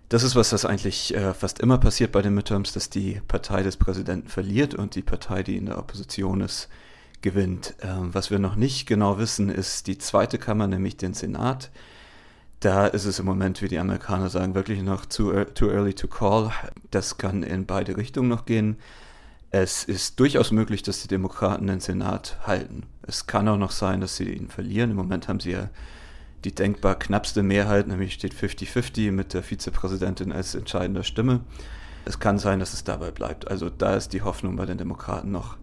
Das 0.10 0.24
ist 0.24 0.36
was, 0.36 0.50
das 0.50 0.66
eigentlich 0.66 1.16
äh, 1.16 1.34
fast 1.34 1.60
immer 1.60 1.78
passiert 1.78 2.12
bei 2.12 2.22
den 2.22 2.36
Midterms, 2.36 2.72
dass 2.74 2.90
die 2.90 3.22
Partei 3.28 3.64
des 3.64 3.78
Präsidenten 3.78 4.28
verliert 4.28 4.76
und 4.76 4.96
die 4.96 5.02
Partei, 5.02 5.44
die 5.44 5.58
in 5.58 5.66
der 5.66 5.78
Opposition 5.78 6.42
ist, 6.42 6.70
gewinnt. 7.22 7.76
Ähm, 7.82 8.14
was 8.14 8.30
wir 8.30 8.40
noch 8.40 8.56
nicht 8.56 8.86
genau 8.86 9.18
wissen, 9.18 9.50
ist 9.50 9.88
die 9.88 9.98
zweite 9.98 10.38
Kammer, 10.38 10.68
nämlich 10.68 10.98
den 10.98 11.14
Senat 11.14 11.72
da 12.64 12.88
ist 12.88 13.06
es 13.06 13.20
im 13.20 13.26
Moment, 13.26 13.62
wie 13.62 13.68
die 13.68 13.80
Amerikaner 13.80 14.30
sagen, 14.30 14.56
wirklich 14.56 14.82
noch 14.82 15.06
too, 15.06 15.44
too 15.54 15.70
early 15.70 15.94
to 15.94 16.08
call. 16.08 16.52
Das 16.92 17.18
kann 17.18 17.44
in 17.44 17.66
beide 17.66 17.98
Richtungen 17.98 18.30
noch 18.30 18.46
gehen. 18.46 18.78
Es 19.52 19.84
ist 19.84 20.20
durchaus 20.20 20.52
möglich, 20.52 20.82
dass 20.82 21.02
die 21.02 21.10
Demokraten 21.10 21.68
den 21.68 21.82
Senat 21.82 22.38
halten. 22.48 22.84
Es 23.06 23.28
kann 23.28 23.48
auch 23.50 23.58
noch 23.58 23.72
sein, 23.72 24.00
dass 24.00 24.16
sie 24.16 24.32
ihn 24.32 24.48
verlieren. 24.48 24.92
Im 24.92 24.96
Moment 24.96 25.28
haben 25.28 25.42
sie 25.42 25.52
ja 25.52 25.70
die 26.46 26.56
denkbar 26.56 26.96
knappste 26.96 27.44
Mehrheit, 27.44 27.88
nämlich 27.88 28.14
steht 28.14 28.34
50-50 28.34 29.12
mit 29.12 29.34
der 29.34 29.44
Vizepräsidentin 29.44 30.32
als 30.32 30.56
entscheidender 30.56 31.04
Stimme. 31.04 31.42
Es 32.06 32.20
kann 32.20 32.40
sein, 32.40 32.60
dass 32.60 32.74
es 32.74 32.86
dabei 32.86 33.12
bleibt. 33.12 33.50
Also 33.50 33.70
da 33.70 33.96
ist 33.96 34.14
die 34.14 34.22
Hoffnung 34.22 34.56
bei 34.56 34.66
den 34.66 34.78
Demokraten 34.78 35.32
noch, 35.32 35.58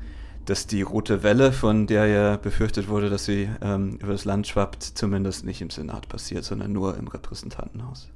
dass 0.51 0.67
die 0.67 0.83
rote 0.83 1.23
Welle, 1.23 1.53
von 1.53 1.87
der 1.87 2.07
ja 2.07 2.37
befürchtet 2.37 2.89
wurde, 2.89 3.09
dass 3.09 3.25
sie 3.25 3.49
ähm, 3.63 3.99
über 4.01 4.13
das 4.13 4.25
Land 4.25 4.49
schwappt, 4.49 4.83
zumindest 4.83 5.45
nicht 5.45 5.63
im 5.63 5.71
Senat 5.71 6.09
passiert, 6.09 6.43
sondern 6.43 6.73
nur 6.73 6.97
im 6.97 7.07
Repräsentantenhaus. 7.07 8.09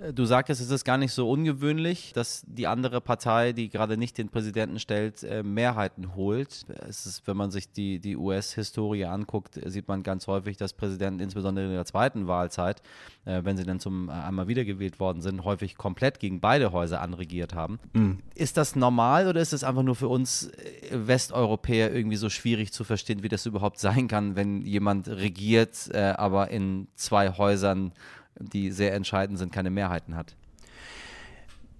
Äh, 0.00 0.12
du 0.12 0.24
sagtest, 0.24 0.60
es 0.60 0.70
ist 0.70 0.84
gar 0.84 0.98
nicht 0.98 1.12
so 1.12 1.28
ungewöhnlich, 1.30 2.12
dass 2.12 2.44
die 2.46 2.66
andere 2.66 3.00
Partei, 3.00 3.52
die 3.52 3.68
gerade 3.68 3.96
nicht 3.96 4.18
den 4.18 4.28
Präsidenten 4.28 4.78
stellt, 4.78 5.22
äh, 5.22 5.42
Mehrheiten 5.42 6.14
holt. 6.14 6.64
Es 6.88 7.06
ist, 7.06 7.26
wenn 7.26 7.36
man 7.36 7.50
sich 7.50 7.72
die, 7.72 7.98
die 7.98 8.16
US-Historie 8.16 9.06
anguckt, 9.06 9.60
sieht 9.66 9.88
man 9.88 10.02
ganz 10.02 10.26
häufig, 10.26 10.56
dass 10.56 10.72
Präsidenten 10.72 11.20
insbesondere 11.20 11.66
in 11.66 11.72
der 11.72 11.84
zweiten 11.84 12.26
Wahlzeit, 12.26 12.82
äh, 13.24 13.42
wenn 13.44 13.56
sie 13.56 13.64
dann 13.64 13.80
zum 13.80 14.10
einmal 14.10 14.48
wiedergewählt 14.48 15.00
worden 15.00 15.22
sind, 15.22 15.44
häufig 15.44 15.76
komplett 15.76 16.20
gegen 16.20 16.40
beide 16.40 16.72
Häuser 16.72 17.00
anregiert 17.00 17.54
haben. 17.54 17.78
Mhm. 17.92 18.18
Ist 18.34 18.56
das 18.56 18.76
normal 18.76 19.28
oder 19.28 19.40
ist 19.40 19.52
es 19.52 19.64
einfach 19.64 19.82
nur 19.82 19.96
für 19.96 20.08
uns 20.08 20.50
Westeuropäer 20.90 21.92
irgendwie 21.92 22.16
so 22.16 22.28
schwierig 22.28 22.72
zu 22.72 22.84
verstehen, 22.84 23.22
wie 23.22 23.28
das 23.28 23.46
überhaupt 23.46 23.78
sein 23.78 24.08
kann, 24.08 24.36
wenn 24.36 24.62
jemand 24.62 25.08
regiert, 25.08 25.94
aber 25.94 26.50
in 26.50 26.88
zwei 26.94 27.30
Häusern 27.30 27.92
die 28.38 28.70
sehr 28.70 28.94
entscheidend 28.94 29.38
sind, 29.38 29.52
keine 29.52 29.70
Mehrheiten 29.70 30.16
hat. 30.16 30.34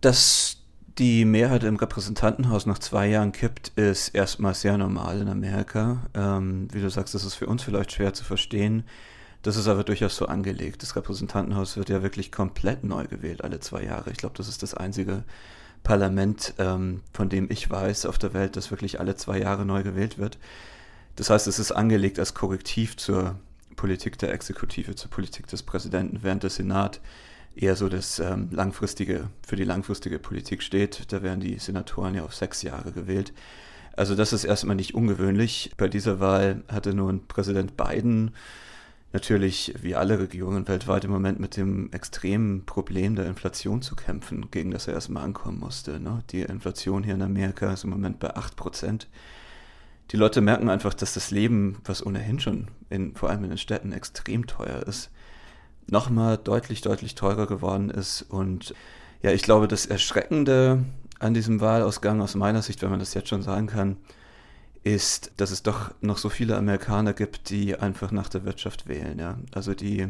Dass 0.01 0.59
die 0.99 1.25
Mehrheit 1.25 1.65
im 1.65 1.77
Repräsentantenhaus 1.77 2.65
nach 2.67 2.79
zwei 2.79 3.07
Jahren 3.09 3.33
kippt, 3.33 3.69
ist 3.77 4.09
erstmal 4.09 4.55
sehr 4.55 4.79
normal 4.79 5.21
in 5.21 5.29
Amerika. 5.29 6.07
Ähm, 6.15 6.69
wie 6.73 6.81
du 6.81 6.91
sagst, 6.91 7.15
das 7.15 7.25
ist 7.25 7.35
für 7.35 7.47
uns 7.47 7.63
vielleicht 7.63 7.93
schwer 7.93 8.15
zu 8.15 8.25
verstehen. 8.25 8.85
Das 9.43 9.57
ist 9.57 9.69
aber 9.69 9.85
durchaus 9.85 10.17
so 10.17 10.27
angelegt. 10.27 10.83
Das 10.83 10.97
Repräsentantenhaus 10.97 11.77
wird 11.77 11.91
ja 11.91 12.03
wirklich 12.03 12.33
komplett 12.33 12.83
neu 12.83 13.07
gewählt 13.07 13.45
alle 13.45 13.61
zwei 13.61 13.85
Jahre. 13.85 14.11
Ich 14.11 14.17
glaube, 14.17 14.35
das 14.37 14.49
ist 14.49 14.63
das 14.63 14.75
einzige 14.75 15.25
Parlament, 15.83 16.55
ähm, 16.59 17.03
von 17.13 17.29
dem 17.29 17.51
ich 17.51 17.71
weiß 17.71 18.07
auf 18.07 18.19
der 18.19 18.35
Welt, 18.35 18.57
das 18.57 18.71
wirklich 18.71 18.99
alle 18.99 19.17
zwei 19.17 19.39
Jahre 19.39 19.67
neu 19.67 19.83
gewählt 19.83 20.19
wird. 20.19 20.39
Das 21.15 21.31
heißt, 21.31 21.47
es 21.47 21.59
ist 21.59 21.73
angelegt 21.73 22.19
als 22.19 22.35
Korrektiv 22.35 22.97
zur 22.97 23.37
Politik 23.77 24.19
der 24.19 24.33
Exekutive 24.33 24.95
zur 24.95 25.11
Politik 25.11 25.47
des 25.47 25.63
Präsidenten, 25.63 26.23
während 26.23 26.43
der 26.43 26.51
Senat 26.51 27.01
eher 27.55 27.77
so 27.77 27.89
das 27.89 28.19
ähm, 28.19 28.49
langfristige, 28.51 29.29
für 29.47 29.57
die 29.57 29.65
langfristige 29.65 30.19
Politik 30.19 30.63
steht. 30.63 31.13
Da 31.13 31.23
werden 31.23 31.41
die 31.41 31.59
Senatoren 31.59 32.15
ja 32.15 32.25
auf 32.25 32.35
sechs 32.35 32.63
Jahre 32.63 32.93
gewählt. 32.93 33.33
Also 33.97 34.15
das 34.15 34.35
ist 34.35 34.45
erstmal 34.45 34.77
nicht 34.77 34.95
ungewöhnlich. 34.95 35.71
Bei 35.79 35.89
dieser 35.89 36.21
Wahl 36.21 36.63
hatte 36.69 36.93
nun 36.93 37.27
Präsident 37.27 37.77
Biden 37.77 38.33
natürlich 39.13 39.75
wie 39.81 39.95
alle 39.95 40.19
Regierungen 40.19 40.69
weltweit 40.69 41.05
im 41.05 41.11
Moment 41.11 41.41
mit 41.41 41.57
dem 41.57 41.91
extremen 41.93 42.67
Problem 42.67 43.17
der 43.17 43.27
Inflation 43.27 43.81
zu 43.81 43.97
kämpfen, 43.97 44.51
gegen 44.51 44.73
das 44.73 44.89
er 44.89 44.95
erstmal 44.95 45.25
ankommen 45.25 45.59
musste. 45.59 45.99
Ne? 45.99 46.23
Die 46.31 46.43
Inflation 46.43 47.03
hier 47.03 47.15
in 47.15 47.23
Amerika 47.23 47.73
ist 47.73 47.85
im 47.85 47.91
Moment 47.91 48.19
bei 48.19 48.37
8 48.37 48.57
Prozent 48.57 49.09
die 50.13 50.17
Leute 50.17 50.41
merken 50.41 50.69
einfach, 50.69 50.95
dass 50.95 51.15
das 51.15 51.31
Leben, 51.31 51.79
was 51.85 52.05
ohnehin 52.05 52.39
schon 52.39 52.69
in, 52.91 53.15
vor 53.17 53.31
allem 53.31 53.45
in 53.45 53.51
den 53.51 53.59
Städten 53.59 53.93
extrem 53.93 54.47
teuer 54.47 54.83
ist, 54.87 55.11
nochmal 55.89 56.39
deutlich, 56.39 56.81
deutlich 56.81 57.15
teurer 57.15 57.47
geworden 57.47 57.91
ist. 57.91 58.23
Und 58.23 58.75
ja, 59.23 59.33
ich 59.33 59.43
glaube, 59.43 59.69
das 59.69 59.87
Erschreckende 59.87 60.85
an 61.19 61.35
diesem 61.35 61.61
Wahlausgang 61.61 62.21
aus 62.21 62.35
meiner 62.35 62.63
Sicht, 62.63 62.83
wenn 62.83 62.91
man 62.91 63.01
das 63.01 63.15
jetzt 63.15 63.29
schon 63.29 63.43
sagen 63.43 63.67
kann, 63.67 63.97
ist, 64.85 65.33
dass 65.39 65.51
es 65.51 65.65
doch 65.65 65.93
noch 66.01 66.19
so 66.19 66.29
viele 66.29 66.57
Amerikaner 66.57 67.13
gibt, 67.13 67.51
die 67.51 67.77
einfach 67.77 68.13
nach 68.13 68.29
der 68.29 68.45
Wirtschaft 68.45 68.87
wählen. 68.87 69.19
Ja? 69.19 69.39
Also 69.53 69.75
die 69.75 70.09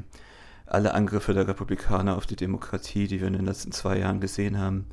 alle 0.67 0.93
Angriffe 0.95 1.33
der 1.33 1.49
Republikaner 1.49 2.17
auf 2.17 2.26
die 2.26 2.37
Demokratie, 2.37 3.07
die 3.07 3.21
wir 3.21 3.29
in 3.29 3.35
den 3.35 3.47
letzten 3.47 3.73
zwei 3.73 3.99
Jahren 3.99 4.21
gesehen 4.21 4.59
haben, 4.59 4.87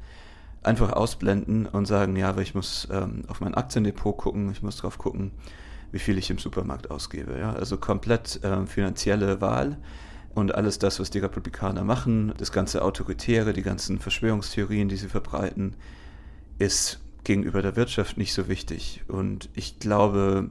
einfach 0.63 0.93
ausblenden 0.93 1.65
und 1.65 1.85
sagen, 1.85 2.15
ja, 2.15 2.29
aber 2.29 2.41
ich 2.41 2.55
muss 2.55 2.87
ähm, 2.91 3.23
auf 3.27 3.41
mein 3.41 3.53
Aktiendepot 3.53 4.17
gucken, 4.17 4.51
ich 4.51 4.61
muss 4.61 4.77
drauf 4.77 4.97
gucken, 4.97 5.31
wie 5.91 5.99
viel 5.99 6.17
ich 6.17 6.29
im 6.29 6.37
Supermarkt 6.37 6.89
ausgebe. 6.89 7.37
Ja? 7.37 7.53
Also 7.53 7.77
komplett 7.77 8.39
ähm, 8.43 8.67
finanzielle 8.67 9.41
Wahl 9.41 9.77
und 10.33 10.55
alles 10.55 10.79
das, 10.79 10.99
was 10.99 11.09
die 11.09 11.19
Republikaner 11.19 11.83
machen, 11.83 12.33
das 12.37 12.51
ganze 12.51 12.81
Autoritäre, 12.81 13.53
die 13.53 13.61
ganzen 13.61 13.99
Verschwörungstheorien, 13.99 14.89
die 14.89 14.95
sie 14.95 15.09
verbreiten, 15.09 15.75
ist 16.57 16.99
gegenüber 17.23 17.61
der 17.61 17.75
Wirtschaft 17.75 18.17
nicht 18.17 18.33
so 18.33 18.47
wichtig. 18.47 19.03
Und 19.07 19.49
ich 19.53 19.79
glaube, 19.79 20.49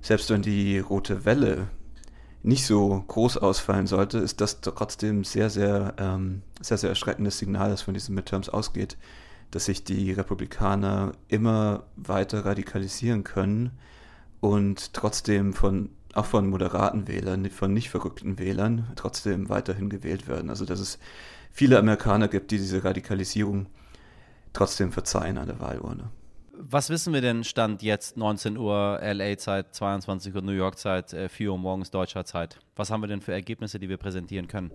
selbst 0.00 0.30
wenn 0.30 0.42
die 0.42 0.78
rote 0.78 1.24
Welle 1.24 1.68
nicht 2.42 2.66
so 2.66 3.04
groß 3.06 3.38
ausfallen 3.38 3.86
sollte, 3.86 4.18
ist 4.18 4.40
das 4.40 4.60
trotzdem 4.60 5.24
sehr, 5.24 5.48
sehr, 5.48 5.94
ähm, 5.98 6.42
sehr, 6.60 6.76
sehr 6.76 6.90
erschreckendes 6.90 7.38
Signal, 7.38 7.70
das 7.70 7.82
von 7.82 7.94
diesen 7.94 8.14
Midterms 8.14 8.48
ausgeht, 8.48 8.96
dass 9.52 9.66
sich 9.66 9.84
die 9.84 10.12
Republikaner 10.12 11.12
immer 11.28 11.84
weiter 11.94 12.44
radikalisieren 12.44 13.22
können 13.22 13.70
und 14.40 14.92
trotzdem 14.94 15.52
von 15.52 15.90
auch 16.14 16.26
von 16.26 16.46
moderaten 16.46 17.08
Wählern, 17.08 17.48
von 17.50 17.72
nicht 17.72 17.88
verrückten 17.88 18.38
Wählern 18.38 18.90
trotzdem 18.96 19.48
weiterhin 19.48 19.88
gewählt 19.88 20.28
werden. 20.28 20.50
Also 20.50 20.64
dass 20.64 20.80
es 20.80 20.98
viele 21.50 21.78
Amerikaner 21.78 22.28
gibt, 22.28 22.50
die 22.50 22.58
diese 22.58 22.84
Radikalisierung 22.84 23.66
trotzdem 24.52 24.92
verzeihen 24.92 25.38
an 25.38 25.46
der 25.46 25.60
Wahlurne. 25.60 26.10
Was 26.54 26.90
wissen 26.90 27.12
wir 27.14 27.22
denn 27.22 27.44
Stand 27.44 27.82
jetzt 27.82 28.16
19 28.16 28.56
Uhr 28.56 29.00
LA-Zeit, 29.02 29.74
22 29.74 30.34
Uhr 30.34 30.42
New 30.42 30.52
York-Zeit, 30.52 31.16
4 31.28 31.50
Uhr 31.50 31.58
morgens 31.58 31.90
deutscher 31.90 32.24
Zeit? 32.24 32.58
Was 32.76 32.90
haben 32.90 33.02
wir 33.02 33.08
denn 33.08 33.22
für 33.22 33.32
Ergebnisse, 33.32 33.78
die 33.78 33.88
wir 33.88 33.96
präsentieren 33.96 34.48
können? 34.48 34.70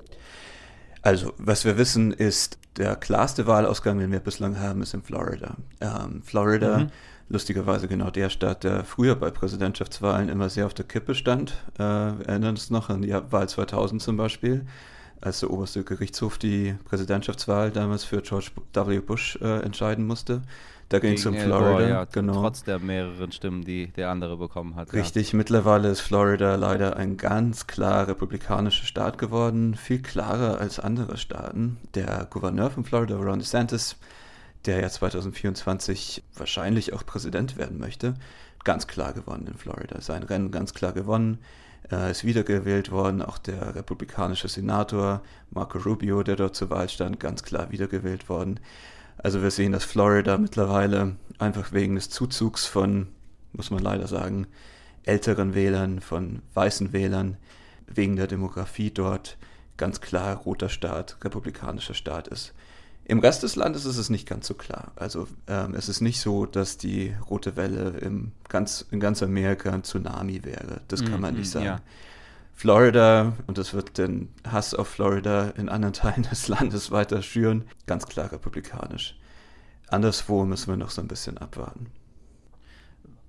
Also, 1.01 1.33
was 1.37 1.65
wir 1.65 1.77
wissen, 1.77 2.11
ist, 2.11 2.57
der 2.77 2.95
klarste 2.95 3.47
Wahlausgang, 3.47 3.99
den 3.99 4.11
wir 4.11 4.19
bislang 4.19 4.59
haben, 4.59 4.81
ist 4.81 4.93
in 4.93 5.01
Florida. 5.01 5.55
Ähm, 5.81 6.21
Florida, 6.23 6.79
mhm. 6.79 6.87
lustigerweise 7.29 7.87
genau 7.87 8.11
der 8.11 8.29
Staat, 8.29 8.63
der 8.63 8.83
früher 8.83 9.15
bei 9.15 9.31
Präsidentschaftswahlen 9.31 10.29
immer 10.29 10.49
sehr 10.49 10.65
auf 10.65 10.73
der 10.73 10.85
Kippe 10.85 11.15
stand. 11.15 11.51
Äh, 11.75 11.79
wir 11.79 12.25
erinnern 12.27 12.51
uns 12.51 12.69
noch 12.69 12.89
an 12.89 13.01
die 13.01 13.13
Wahl 13.13 13.49
2000 13.49 14.01
zum 14.01 14.17
Beispiel, 14.17 14.65
als 15.21 15.39
der 15.39 15.49
oberste 15.49 15.83
Gerichtshof 15.83 16.37
die 16.37 16.75
Präsidentschaftswahl 16.85 17.71
damals 17.71 18.03
für 18.03 18.21
George 18.21 18.51
W. 18.73 18.99
Bush 18.99 19.39
äh, 19.41 19.61
entscheiden 19.61 20.05
musste. 20.05 20.43
Da 20.89 21.00
ging 21.00 21.13
es 21.13 21.25
um 21.25 21.34
Florida. 21.34 21.72
Gore, 21.72 21.89
ja, 21.89 22.03
genau. 22.06 22.41
Trotz 22.41 22.63
der 22.63 22.79
mehreren 22.79 23.32
Stimmen, 23.34 23.63
die 23.63 23.88
der 23.88 24.10
andere 24.10 24.38
bekommen 24.38 24.75
hat. 24.75 24.94
Richtig, 24.94 25.34
ja. 25.34 25.38
mittlerweile 25.38 25.89
ist 25.89 26.00
Florida 26.00 26.56
leider 26.56 26.96
ein 26.96 27.17
ganz 27.17 27.67
klar 27.67 28.08
republikanischer 28.08 28.86
Staat 28.86 29.17
geworden, 29.17 29.75
viel 29.75 30.01
klarer 30.01 30.60
als 30.60 30.79
andere 30.79 31.17
Staaten. 31.17 31.77
Der 31.94 32.27
Gouverneur 32.29 32.70
von 32.70 32.86
Florida, 32.86 33.17
Ron 33.17 33.39
DeSantis, 33.39 33.98
der 34.65 34.79
ja 34.79 34.89
2024 34.89 36.24
wahrscheinlich 36.36 36.94
auch 36.94 37.06
Präsident 37.06 37.58
werden 37.58 37.79
möchte, 37.79 38.13
ganz 38.63 38.88
klar 38.88 39.12
gewonnen 39.12 39.48
in 39.48 39.58
Florida. 39.58 40.00
Sein 40.00 40.24
Rennen 40.24 40.51
ganz 40.51 40.74
klar 40.74 40.94
gewonnen. 40.94 41.39
Er 41.89 42.10
ist 42.10 42.24
wiedergewählt 42.24 42.91
worden. 42.91 43.22
Auch 43.22 43.38
der 43.38 43.75
republikanische 43.75 44.48
Senator 44.48 45.22
Marco 45.51 45.79
Rubio, 45.79 46.24
der 46.24 46.36
dort 46.36 46.56
zur 46.56 46.70
Wahl 46.70 46.89
stand, 46.89 47.20
ganz 47.20 47.44
klar 47.44 47.72
wiedergewählt 47.72 48.29
worden. 48.29 48.60
Also 49.17 49.41
wir 49.41 49.51
sehen, 49.51 49.71
dass 49.71 49.83
Florida 49.83 50.38
mittlerweile 50.38 51.15
einfach 51.39 51.71
wegen 51.71 51.95
des 51.95 52.09
Zuzugs 52.09 52.65
von, 52.65 53.07
muss 53.53 53.71
man 53.71 53.81
leider 53.81 54.07
sagen, 54.07 54.47
älteren 55.03 55.55
Wählern, 55.55 56.01
von 56.01 56.41
weißen 56.53 56.93
Wählern, 56.93 57.38
wegen 57.88 58.15
der 58.15 58.27
Demografie 58.27 58.91
dort 58.91 59.38
ganz 59.77 60.01
klar 60.01 60.36
roter 60.36 60.69
Staat, 60.69 61.17
republikanischer 61.24 61.93
Staat 61.93 62.27
ist. 62.27 62.53
Im 63.05 63.19
Rest 63.19 63.43
des 63.43 63.55
Landes 63.55 63.86
ist 63.86 63.97
es 63.97 64.09
nicht 64.09 64.27
ganz 64.27 64.47
so 64.47 64.53
klar. 64.53 64.91
Also 64.97 65.29
ähm, 65.47 65.75
es 65.75 65.88
ist 65.88 66.01
nicht 66.01 66.19
so, 66.19 66.45
dass 66.45 66.77
die 66.77 67.15
rote 67.29 67.55
Welle 67.55 67.97
im 68.01 68.33
ganz, 68.50 68.86
in 68.91 69.00
ganz 69.00 69.24
Amerika 69.24 69.71
ein 69.71 69.83
Tsunami 69.83 70.43
wäre. 70.43 70.81
Das 70.89 71.05
kann 71.05 71.19
mm, 71.19 71.21
man 71.21 71.36
nicht 71.36 71.50
sagen. 71.50 71.65
Ja. 71.65 71.79
Florida, 72.57 73.33
und 73.45 73.59
das 73.59 73.75
wird 73.75 73.99
den 73.99 74.33
Hass 74.43 74.73
auf 74.73 74.87
Florida 74.87 75.49
in 75.57 75.69
anderen 75.69 75.93
Teilen 75.93 76.23
des 76.23 76.47
Landes 76.47 76.89
weiter 76.89 77.21
schüren, 77.21 77.65
ganz 77.85 78.07
klar 78.07 78.31
republikanisch. 78.31 79.15
Anderswo 79.89 80.43
müssen 80.43 80.69
wir 80.69 80.75
noch 80.75 80.89
so 80.89 80.99
ein 80.99 81.07
bisschen 81.07 81.37
abwarten. 81.37 81.91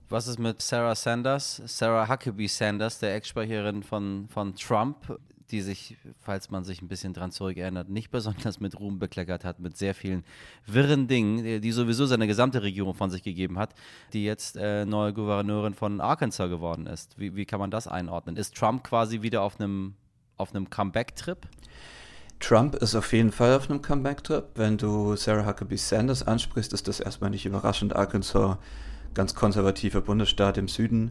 Was 0.08 0.28
ist 0.28 0.38
mit 0.38 0.62
Sarah 0.62 0.94
Sanders, 0.94 1.60
Sarah 1.66 2.08
Huckabee 2.08 2.46
Sanders, 2.46 3.00
der 3.00 3.16
Ex-Sprecherin 3.16 3.82
von, 3.82 4.28
von 4.30 4.54
Trump? 4.54 5.18
Die 5.50 5.60
sich, 5.60 5.96
falls 6.18 6.50
man 6.50 6.64
sich 6.64 6.82
ein 6.82 6.88
bisschen 6.88 7.12
dran 7.12 7.30
zurückerinnert, 7.30 7.88
nicht 7.88 8.10
besonders 8.10 8.60
mit 8.60 8.78
Ruhm 8.78 8.98
bekleckert 8.98 9.44
hat, 9.44 9.60
mit 9.60 9.76
sehr 9.76 9.94
vielen 9.94 10.24
wirren 10.66 11.08
Dingen, 11.08 11.60
die 11.60 11.72
sowieso 11.72 12.06
seine 12.06 12.26
gesamte 12.26 12.62
Regierung 12.62 12.94
von 12.94 13.10
sich 13.10 13.22
gegeben 13.22 13.58
hat, 13.58 13.74
die 14.12 14.24
jetzt 14.24 14.56
äh, 14.56 14.84
neue 14.84 15.12
Gouverneurin 15.12 15.74
von 15.74 16.00
Arkansas 16.00 16.48
geworden 16.50 16.86
ist. 16.86 17.18
Wie, 17.18 17.34
wie 17.36 17.46
kann 17.46 17.60
man 17.60 17.70
das 17.70 17.86
einordnen? 17.86 18.36
Ist 18.36 18.54
Trump 18.56 18.84
quasi 18.84 19.22
wieder 19.22 19.42
auf 19.42 19.58
einem 19.60 19.94
auf 20.38 20.54
einem 20.54 20.70
Comeback-Trip? 20.70 21.38
Trump 22.40 22.76
ist 22.76 22.94
auf 22.94 23.12
jeden 23.12 23.32
Fall 23.32 23.54
auf 23.54 23.68
einem 23.68 23.82
Comeback-Trip. 23.82 24.44
Wenn 24.54 24.78
du 24.78 25.16
Sarah 25.16 25.46
Huckabee 25.46 25.76
Sanders 25.76 26.22
ansprichst, 26.22 26.72
ist 26.72 26.86
das 26.86 27.00
erstmal 27.00 27.30
nicht 27.30 27.44
überraschend. 27.44 27.96
Arkansas, 27.96 28.58
ganz 29.12 29.34
konservativer 29.34 30.00
Bundesstaat 30.00 30.56
im 30.56 30.68
Süden. 30.68 31.10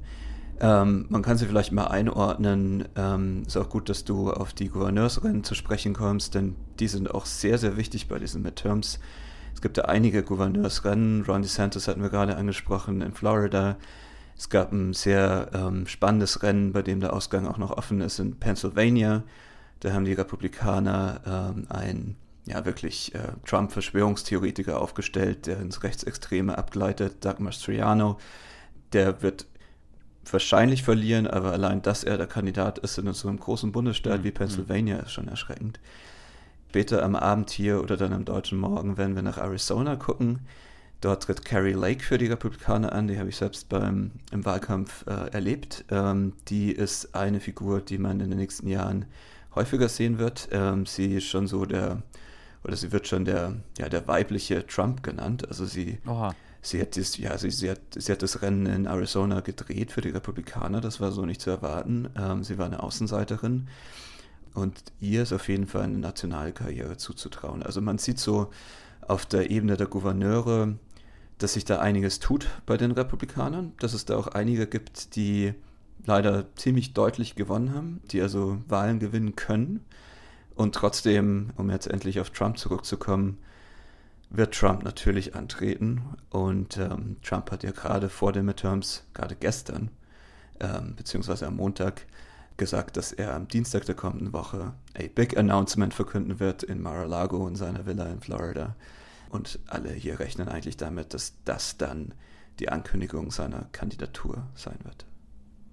Ähm, 0.59 1.05
man 1.09 1.21
kann 1.21 1.37
sie 1.37 1.45
vielleicht 1.45 1.71
mal 1.71 1.87
einordnen. 1.87 2.87
Ähm, 2.95 3.43
ist 3.45 3.57
auch 3.57 3.69
gut, 3.69 3.89
dass 3.89 4.05
du 4.05 4.31
auf 4.31 4.53
die 4.53 4.69
Gouverneursrennen 4.69 5.43
zu 5.43 5.55
sprechen 5.55 5.93
kommst, 5.93 6.35
denn 6.35 6.55
die 6.79 6.87
sind 6.87 7.13
auch 7.13 7.25
sehr, 7.25 7.57
sehr 7.57 7.77
wichtig 7.77 8.07
bei 8.07 8.17
diesen 8.17 8.41
Midterms. 8.41 8.99
Es 9.53 9.61
gibt 9.61 9.77
ja 9.77 9.85
einige 9.85 10.23
Gouverneursrennen. 10.23 11.25
Ron 11.25 11.41
DeSantis 11.41 11.87
hatten 11.87 12.01
wir 12.01 12.09
gerade 12.09 12.37
angesprochen 12.37 13.01
in 13.01 13.13
Florida. 13.13 13.77
Es 14.37 14.49
gab 14.49 14.71
ein 14.71 14.93
sehr 14.93 15.49
ähm, 15.53 15.87
spannendes 15.87 16.43
Rennen, 16.43 16.73
bei 16.73 16.83
dem 16.83 16.99
der 16.99 17.13
Ausgang 17.13 17.47
auch 17.47 17.57
noch 17.57 17.71
offen 17.71 18.01
ist 18.01 18.19
in 18.19 18.39
Pennsylvania. 18.39 19.23
Da 19.79 19.93
haben 19.93 20.05
die 20.05 20.13
Republikaner 20.13 21.21
ähm, 21.25 21.65
einen 21.69 22.17
ja 22.45 22.65
wirklich 22.65 23.13
äh, 23.13 23.19
Trump-Verschwörungstheoretiker 23.45 24.79
aufgestellt, 24.79 25.47
der 25.47 25.59
ins 25.59 25.83
Rechtsextreme 25.83 26.57
abgleitet, 26.57 27.25
Doug 27.25 27.39
Mastriano. 27.39 28.17
Der 28.93 29.21
wird 29.21 29.47
wahrscheinlich 30.31 30.83
verlieren, 30.83 31.27
aber 31.27 31.51
allein, 31.51 31.81
dass 31.81 32.03
er 32.03 32.17
der 32.17 32.27
Kandidat 32.27 32.79
ist 32.79 32.97
in 32.97 33.11
so 33.13 33.27
einem 33.27 33.39
großen 33.39 33.71
Bundesstaat 33.71 34.19
mhm. 34.19 34.23
wie 34.23 34.31
Pennsylvania, 34.31 34.97
ist 34.97 35.11
schon 35.11 35.27
erschreckend. 35.27 35.79
Später 36.69 37.03
am 37.03 37.15
Abend 37.15 37.49
hier 37.49 37.81
oder 37.81 37.97
dann 37.97 38.13
am 38.13 38.25
deutschen 38.25 38.59
Morgen 38.59 38.97
werden 38.97 39.15
wir 39.15 39.23
nach 39.23 39.37
Arizona 39.37 39.95
gucken. 39.95 40.41
Dort 41.01 41.23
tritt 41.23 41.45
Carrie 41.45 41.73
Lake 41.73 42.03
für 42.03 42.17
die 42.17 42.27
Republikaner 42.27 42.91
an, 42.91 43.07
die 43.07 43.17
habe 43.17 43.29
ich 43.29 43.37
selbst 43.37 43.69
beim, 43.69 44.11
im 44.31 44.45
Wahlkampf 44.45 45.05
äh, 45.07 45.31
erlebt. 45.31 45.85
Ähm, 45.89 46.33
die 46.49 46.71
ist 46.71 47.15
eine 47.15 47.39
Figur, 47.39 47.81
die 47.81 47.97
man 47.97 48.19
in 48.19 48.29
den 48.29 48.39
nächsten 48.39 48.67
Jahren 48.67 49.05
häufiger 49.55 49.89
sehen 49.89 50.17
wird. 50.17 50.49
Ähm, 50.51 50.85
sie 50.85 51.15
ist 51.15 51.25
schon 51.25 51.47
so 51.47 51.65
der, 51.65 52.01
oder 52.63 52.75
sie 52.75 52.91
wird 52.91 53.07
schon 53.07 53.25
der, 53.25 53.55
ja, 53.77 53.89
der 53.89 54.07
weibliche 54.07 54.65
Trump 54.67 55.03
genannt. 55.03 55.47
Also 55.47 55.65
sie, 55.65 55.99
sie 56.69 56.81
hat 56.81 56.97
das, 56.97 57.17
ja, 57.17 57.37
sie, 57.37 57.49
sie, 57.49 57.71
hat, 57.71 57.79
sie 57.95 58.11
hat 58.11 58.21
das 58.21 58.41
Rennen 58.41 58.65
in 58.65 58.85
Arizona 58.85 59.39
gedreht 59.39 59.91
für 59.91 60.01
die 60.01 60.09
Republikaner, 60.09 60.81
das 60.81 60.99
war 60.99 61.11
so 61.11 61.25
nicht 61.25 61.41
zu 61.41 61.49
erwarten. 61.49 62.09
Ähm, 62.17 62.43
sie 62.43 62.57
war 62.57 62.65
eine 62.65 62.83
Außenseiterin. 62.83 63.67
Und 64.53 64.81
ihr 64.99 65.23
ist 65.23 65.33
auf 65.33 65.47
jeden 65.49 65.67
Fall 65.67 65.83
eine 65.83 65.99
nationale 65.99 66.51
Karriere 66.51 66.97
zuzutrauen. 66.97 67.63
Also 67.63 67.79
man 67.79 67.99
sieht 67.99 68.19
so 68.19 68.49
auf 69.01 69.25
der 69.25 69.51
Ebene 69.51 69.77
der 69.77 69.87
Gouverneure, 69.87 70.75
dass 71.37 71.53
sich 71.53 71.63
da 71.63 71.79
einiges 71.79 72.19
tut 72.19 72.49
bei 72.65 72.75
den 72.75 72.91
Republikanern, 72.91 73.73
dass 73.79 73.93
es 73.93 74.05
da 74.05 74.17
auch 74.17 74.27
einige 74.27 74.65
gibt, 74.65 75.15
die 75.15 75.53
leider 76.05 76.45
ziemlich 76.55 76.93
deutlich 76.93 77.35
gewonnen 77.35 77.73
haben, 77.73 78.01
die 78.11 78.21
also 78.21 78.57
Wahlen 78.67 78.99
gewinnen 78.99 79.35
können. 79.35 79.85
Und 80.55 80.73
trotzdem, 80.73 81.51
um 81.55 81.69
jetzt 81.69 81.87
endlich 81.87 82.19
auf 82.19 82.31
Trump 82.31 82.57
zurückzukommen, 82.57 83.37
wird 84.29 84.53
Trump 84.53 84.83
natürlich 84.83 85.35
antreten. 85.35 86.01
Und 86.29 86.77
ähm, 86.77 87.17
Trump 87.21 87.51
hat 87.51 87.63
ja 87.63 87.71
gerade 87.71 88.09
vor 88.09 88.33
den 88.33 88.45
Midterms, 88.45 89.03
gerade 89.13 89.35
gestern, 89.35 89.89
ähm, 90.59 90.95
beziehungsweise 90.95 91.47
am 91.47 91.55
Montag, 91.55 92.05
gesagt, 92.57 92.97
dass 92.97 93.13
er 93.13 93.35
am 93.35 93.47
Dienstag 93.47 93.85
der 93.85 93.95
kommenden 93.95 94.33
Woche 94.33 94.73
a 94.97 95.03
Big 95.13 95.37
Announcement 95.37 95.93
verkünden 95.93 96.39
wird 96.39 96.63
in 96.63 96.81
Mar-a-Lago 96.81 97.47
in 97.47 97.55
seiner 97.55 97.85
Villa 97.85 98.07
in 98.07 98.19
Florida. 98.19 98.75
Und 99.29 99.59
alle 99.67 99.91
hier 99.91 100.19
rechnen 100.19 100.47
eigentlich 100.47 100.77
damit, 100.77 101.13
dass 101.13 101.33
das 101.45 101.77
dann 101.77 102.13
die 102.59 102.69
Ankündigung 102.69 103.31
seiner 103.31 103.67
Kandidatur 103.71 104.47
sein 104.55 104.77
wird. 104.83 105.05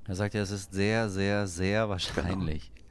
Er 0.06 0.16
sagt 0.16 0.34
ja, 0.34 0.42
es 0.42 0.50
ist 0.50 0.74
sehr, 0.74 1.08
sehr, 1.08 1.46
sehr 1.46 1.88
wahrscheinlich. 1.88 2.70
Genau. 2.74 2.84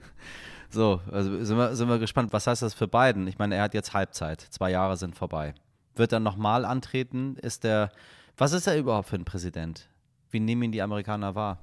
So, 0.74 1.02
also 1.12 1.44
sind 1.44 1.58
wir, 1.58 1.76
sind 1.76 1.88
wir 1.88 2.00
gespannt. 2.00 2.34
Was 2.34 2.48
heißt 2.48 2.64
das 2.64 2.74
für 2.74 2.88
Biden? 2.88 3.28
Ich 3.28 3.38
meine, 3.38 3.56
er 3.56 3.64
hat 3.64 3.76
jetzt 3.76 3.94
Halbzeit. 3.94 4.42
Zwei 4.42 4.72
Jahre 4.72 4.98
sind 4.98 5.16
vorbei. 5.16 5.54
Wird 5.96 6.12
er 6.12 6.20
nochmal 6.20 6.66
antreten? 6.66 7.36
Ist 7.36 7.64
der, 7.64 7.92
was 8.38 8.54
ist 8.54 8.66
er 8.66 8.76
überhaupt 8.78 9.10
für 9.10 9.16
ein 9.16 9.26
Präsident? 9.26 9.88
Wie 10.32 10.40
nehmen 10.40 10.64
ihn 10.64 10.72
die 10.72 10.82
Amerikaner 10.82 11.36
wahr? 11.36 11.60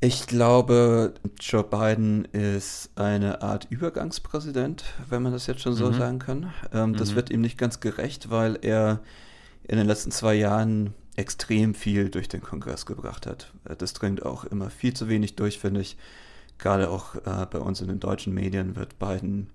Ich 0.00 0.28
glaube, 0.28 1.14
Joe 1.40 1.64
Biden 1.64 2.24
ist 2.26 2.90
eine 2.94 3.42
Art 3.42 3.66
Übergangspräsident, 3.70 4.84
wenn 5.08 5.22
man 5.22 5.32
das 5.32 5.48
jetzt 5.48 5.60
schon 5.60 5.74
so 5.74 5.90
mhm. 5.90 5.94
sagen 5.94 6.18
kann. 6.20 6.52
Ähm, 6.72 6.90
mhm. 6.90 6.96
Das 6.96 7.16
wird 7.16 7.28
ihm 7.30 7.40
nicht 7.40 7.58
ganz 7.58 7.80
gerecht, 7.80 8.30
weil 8.30 8.56
er 8.62 9.00
in 9.64 9.76
den 9.76 9.88
letzten 9.88 10.12
zwei 10.12 10.34
Jahren 10.34 10.94
extrem 11.16 11.74
viel 11.74 12.08
durch 12.08 12.28
den 12.28 12.40
Kongress 12.40 12.86
gebracht 12.86 13.26
hat. 13.26 13.52
Das 13.78 13.92
dringt 13.92 14.24
auch 14.24 14.44
immer 14.44 14.70
viel 14.70 14.94
zu 14.94 15.08
wenig 15.08 15.34
durch, 15.34 15.58
finde 15.58 15.80
ich. 15.80 15.96
Gerade 16.60 16.90
auch 16.90 17.14
äh, 17.14 17.46
bei 17.50 17.58
uns 17.58 17.80
in 17.80 17.88
den 17.88 18.00
deutschen 18.00 18.34
Medien 18.34 18.76
wird 18.76 18.98
Biden 18.98 19.48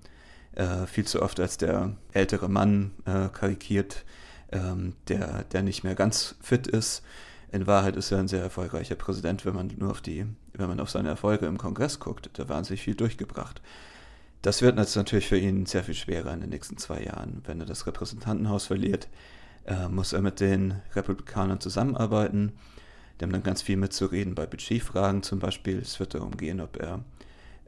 äh, 0.53 0.85
viel 0.87 1.05
zu 1.05 1.21
oft 1.21 1.39
als 1.39 1.57
der 1.57 1.95
ältere 2.11 2.49
Mann 2.49 2.91
äh, 3.05 3.29
karikiert, 3.29 4.05
ähm, 4.51 4.95
der, 5.07 5.43
der 5.45 5.63
nicht 5.63 5.83
mehr 5.83 5.95
ganz 5.95 6.35
fit 6.41 6.67
ist 6.67 7.03
in 7.55 7.67
Wahrheit 7.67 7.95
ist 7.95 8.11
er 8.11 8.19
ein 8.19 8.27
sehr 8.27 8.41
erfolgreicher 8.41 8.95
Präsident, 8.95 9.45
wenn 9.45 9.55
man 9.55 9.71
nur 9.77 9.91
auf 9.91 10.01
die, 10.01 10.25
wenn 10.53 10.67
man 10.67 10.81
auf 10.81 10.89
seine 10.89 11.07
Erfolge 11.07 11.45
im 11.45 11.57
Kongress 11.57 12.01
guckt. 12.01 12.29
Da 12.33 12.49
wahnsinnig 12.49 12.81
viel 12.81 12.95
durchgebracht. 12.95 13.61
Das 14.41 14.61
wird 14.61 14.77
jetzt 14.77 14.97
natürlich 14.97 15.29
für 15.29 15.37
ihn 15.37 15.65
sehr 15.65 15.85
viel 15.85 15.95
schwerer 15.95 16.33
in 16.33 16.41
den 16.41 16.49
nächsten 16.49 16.77
zwei 16.77 17.01
Jahren. 17.01 17.41
Wenn 17.45 17.61
er 17.61 17.65
das 17.65 17.87
Repräsentantenhaus 17.87 18.65
verliert, 18.65 19.07
äh, 19.65 19.87
muss 19.87 20.11
er 20.11 20.21
mit 20.21 20.41
den 20.41 20.81
Republikanern 20.95 21.61
zusammenarbeiten. 21.61 22.51
Die 23.19 23.23
haben 23.23 23.31
dann 23.31 23.43
ganz 23.43 23.61
viel 23.61 23.77
mitzureden 23.77 24.35
bei 24.35 24.45
Budgetfragen 24.45 25.23
zum 25.23 25.39
Beispiel. 25.39 25.79
Es 25.79 25.99
wird 25.99 26.13
darum 26.13 26.35
gehen, 26.35 26.59
ob 26.59 26.77
er 26.77 27.03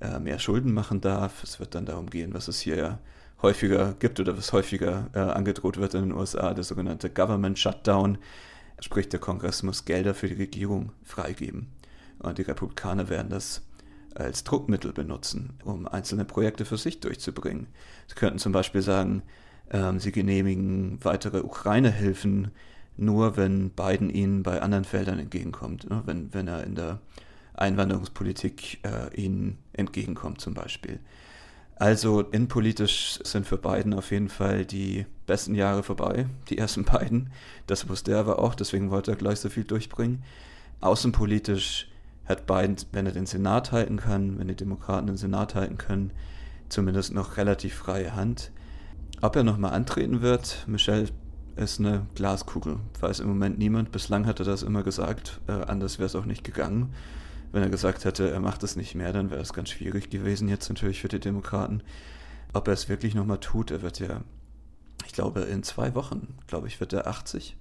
äh, 0.01 0.19
mehr 0.19 0.39
Schulden 0.39 0.73
machen 0.73 1.01
darf. 1.01 1.43
Es 1.43 1.59
wird 1.59 1.75
dann 1.75 1.85
darum 1.85 2.09
gehen, 2.09 2.33
was 2.33 2.47
es 2.47 2.59
hier 2.59 2.99
häufiger 3.41 3.95
gibt 3.99 4.19
oder 4.19 4.37
was 4.37 4.51
häufiger 4.51 5.09
äh, 5.13 5.19
angedroht 5.19 5.77
wird 5.77 5.93
in 5.93 6.01
den 6.01 6.11
USA, 6.11 6.53
der 6.53 6.63
sogenannte 6.63 7.09
Government 7.09 7.57
Shutdown. 7.57 8.17
Sprich, 8.79 9.09
der 9.09 9.19
Kongress 9.19 9.63
muss 9.63 9.85
Gelder 9.85 10.13
für 10.13 10.27
die 10.27 10.35
Regierung 10.35 10.91
freigeben. 11.03 11.71
Und 12.19 12.37
die 12.37 12.43
Republikaner 12.43 13.09
werden 13.09 13.29
das 13.29 13.63
als 14.15 14.43
Druckmittel 14.43 14.93
benutzen, 14.93 15.53
um 15.63 15.87
einzelne 15.87 16.25
Projekte 16.25 16.65
für 16.65 16.77
sich 16.77 16.99
durchzubringen. 16.99 17.67
Sie 18.07 18.15
könnten 18.15 18.39
zum 18.39 18.51
Beispiel 18.51 18.81
sagen, 18.81 19.21
ähm, 19.71 19.99
sie 19.99 20.11
genehmigen 20.11 20.99
weitere 21.03 21.41
Ukraine-Hilfen 21.41 22.51
nur, 22.97 23.37
wenn 23.37 23.69
Biden 23.69 24.09
ihnen 24.09 24.43
bei 24.43 24.61
anderen 24.61 24.85
Feldern 24.85 25.19
entgegenkommt, 25.19 25.89
ne? 25.89 26.01
wenn, 26.05 26.33
wenn 26.33 26.47
er 26.47 26.63
in 26.63 26.75
der 26.75 26.99
Einwanderungspolitik 27.53 28.79
äh, 28.83 29.15
ihnen 29.15 29.57
entgegenkommt 29.73 30.41
zum 30.41 30.53
Beispiel. 30.53 30.99
Also 31.75 32.21
innenpolitisch 32.21 33.19
sind 33.23 33.45
für 33.45 33.57
Biden 33.57 33.93
auf 33.93 34.09
jeden 34.09 34.29
Fall 34.29 34.65
die 34.65 35.05
besten 35.27 35.53
Jahre 35.53 35.83
vorbei, 35.83 36.27
die 36.49 36.57
ersten 36.57 36.85
beiden. 36.85 37.29
Das 37.67 37.87
wusste 37.87 38.13
er 38.13 38.19
aber 38.19 38.39
auch, 38.39 38.55
deswegen 38.55 38.89
wollte 38.89 39.11
er 39.11 39.17
gleich 39.17 39.39
so 39.39 39.49
viel 39.49 39.63
durchbringen. 39.63 40.23
Außenpolitisch 40.81 41.87
hat 42.25 42.47
Biden, 42.47 42.77
wenn 42.91 43.05
er 43.05 43.11
den 43.11 43.27
Senat 43.27 43.71
halten 43.71 43.97
kann, 43.97 44.39
wenn 44.39 44.47
die 44.47 44.55
Demokraten 44.55 45.07
den 45.07 45.17
Senat 45.17 45.53
halten 45.53 45.77
können, 45.77 46.11
zumindest 46.67 47.13
noch 47.13 47.37
relativ 47.37 47.75
freie 47.75 48.15
Hand. 48.15 48.51
Ob 49.21 49.35
er 49.35 49.43
nochmal 49.43 49.73
antreten 49.73 50.21
wird, 50.21 50.65
Michelle 50.67 51.07
ist 51.57 51.79
eine 51.79 52.05
Glaskugel. 52.15 52.79
Weiß 52.99 53.19
im 53.19 53.27
Moment 53.27 53.57
niemand. 53.57 53.91
Bislang 53.91 54.25
hat 54.25 54.39
er 54.39 54.45
das 54.45 54.63
immer 54.63 54.83
gesagt. 54.83 55.39
Äh, 55.47 55.51
anders 55.51 55.99
wäre 55.99 56.05
es 56.07 56.15
auch 56.15 56.25
nicht 56.25 56.43
gegangen. 56.43 56.93
Wenn 57.51 57.63
er 57.63 57.69
gesagt 57.69 58.05
hätte, 58.05 58.29
er 58.29 58.39
macht 58.39 58.63
es 58.63 58.75
nicht 58.75 58.95
mehr, 58.95 59.13
dann 59.13 59.29
wäre 59.29 59.41
es 59.41 59.53
ganz 59.53 59.69
schwierig 59.69 60.09
gewesen 60.09 60.49
jetzt 60.49 60.69
natürlich 60.69 61.01
für 61.01 61.07
die 61.07 61.19
Demokraten. 61.19 61.81
Ob 62.53 62.67
er 62.67 62.73
es 62.73 62.89
wirklich 62.89 63.15
nochmal 63.15 63.39
tut, 63.39 63.71
er 63.71 63.81
wird 63.81 63.99
ja, 63.99 64.21
ich 65.05 65.13
glaube, 65.13 65.41
in 65.41 65.63
zwei 65.63 65.95
Wochen, 65.95 66.35
glaube 66.47 66.67
ich, 66.67 66.79
wird 66.79 66.93
er 66.93 67.07
80. 67.07 67.57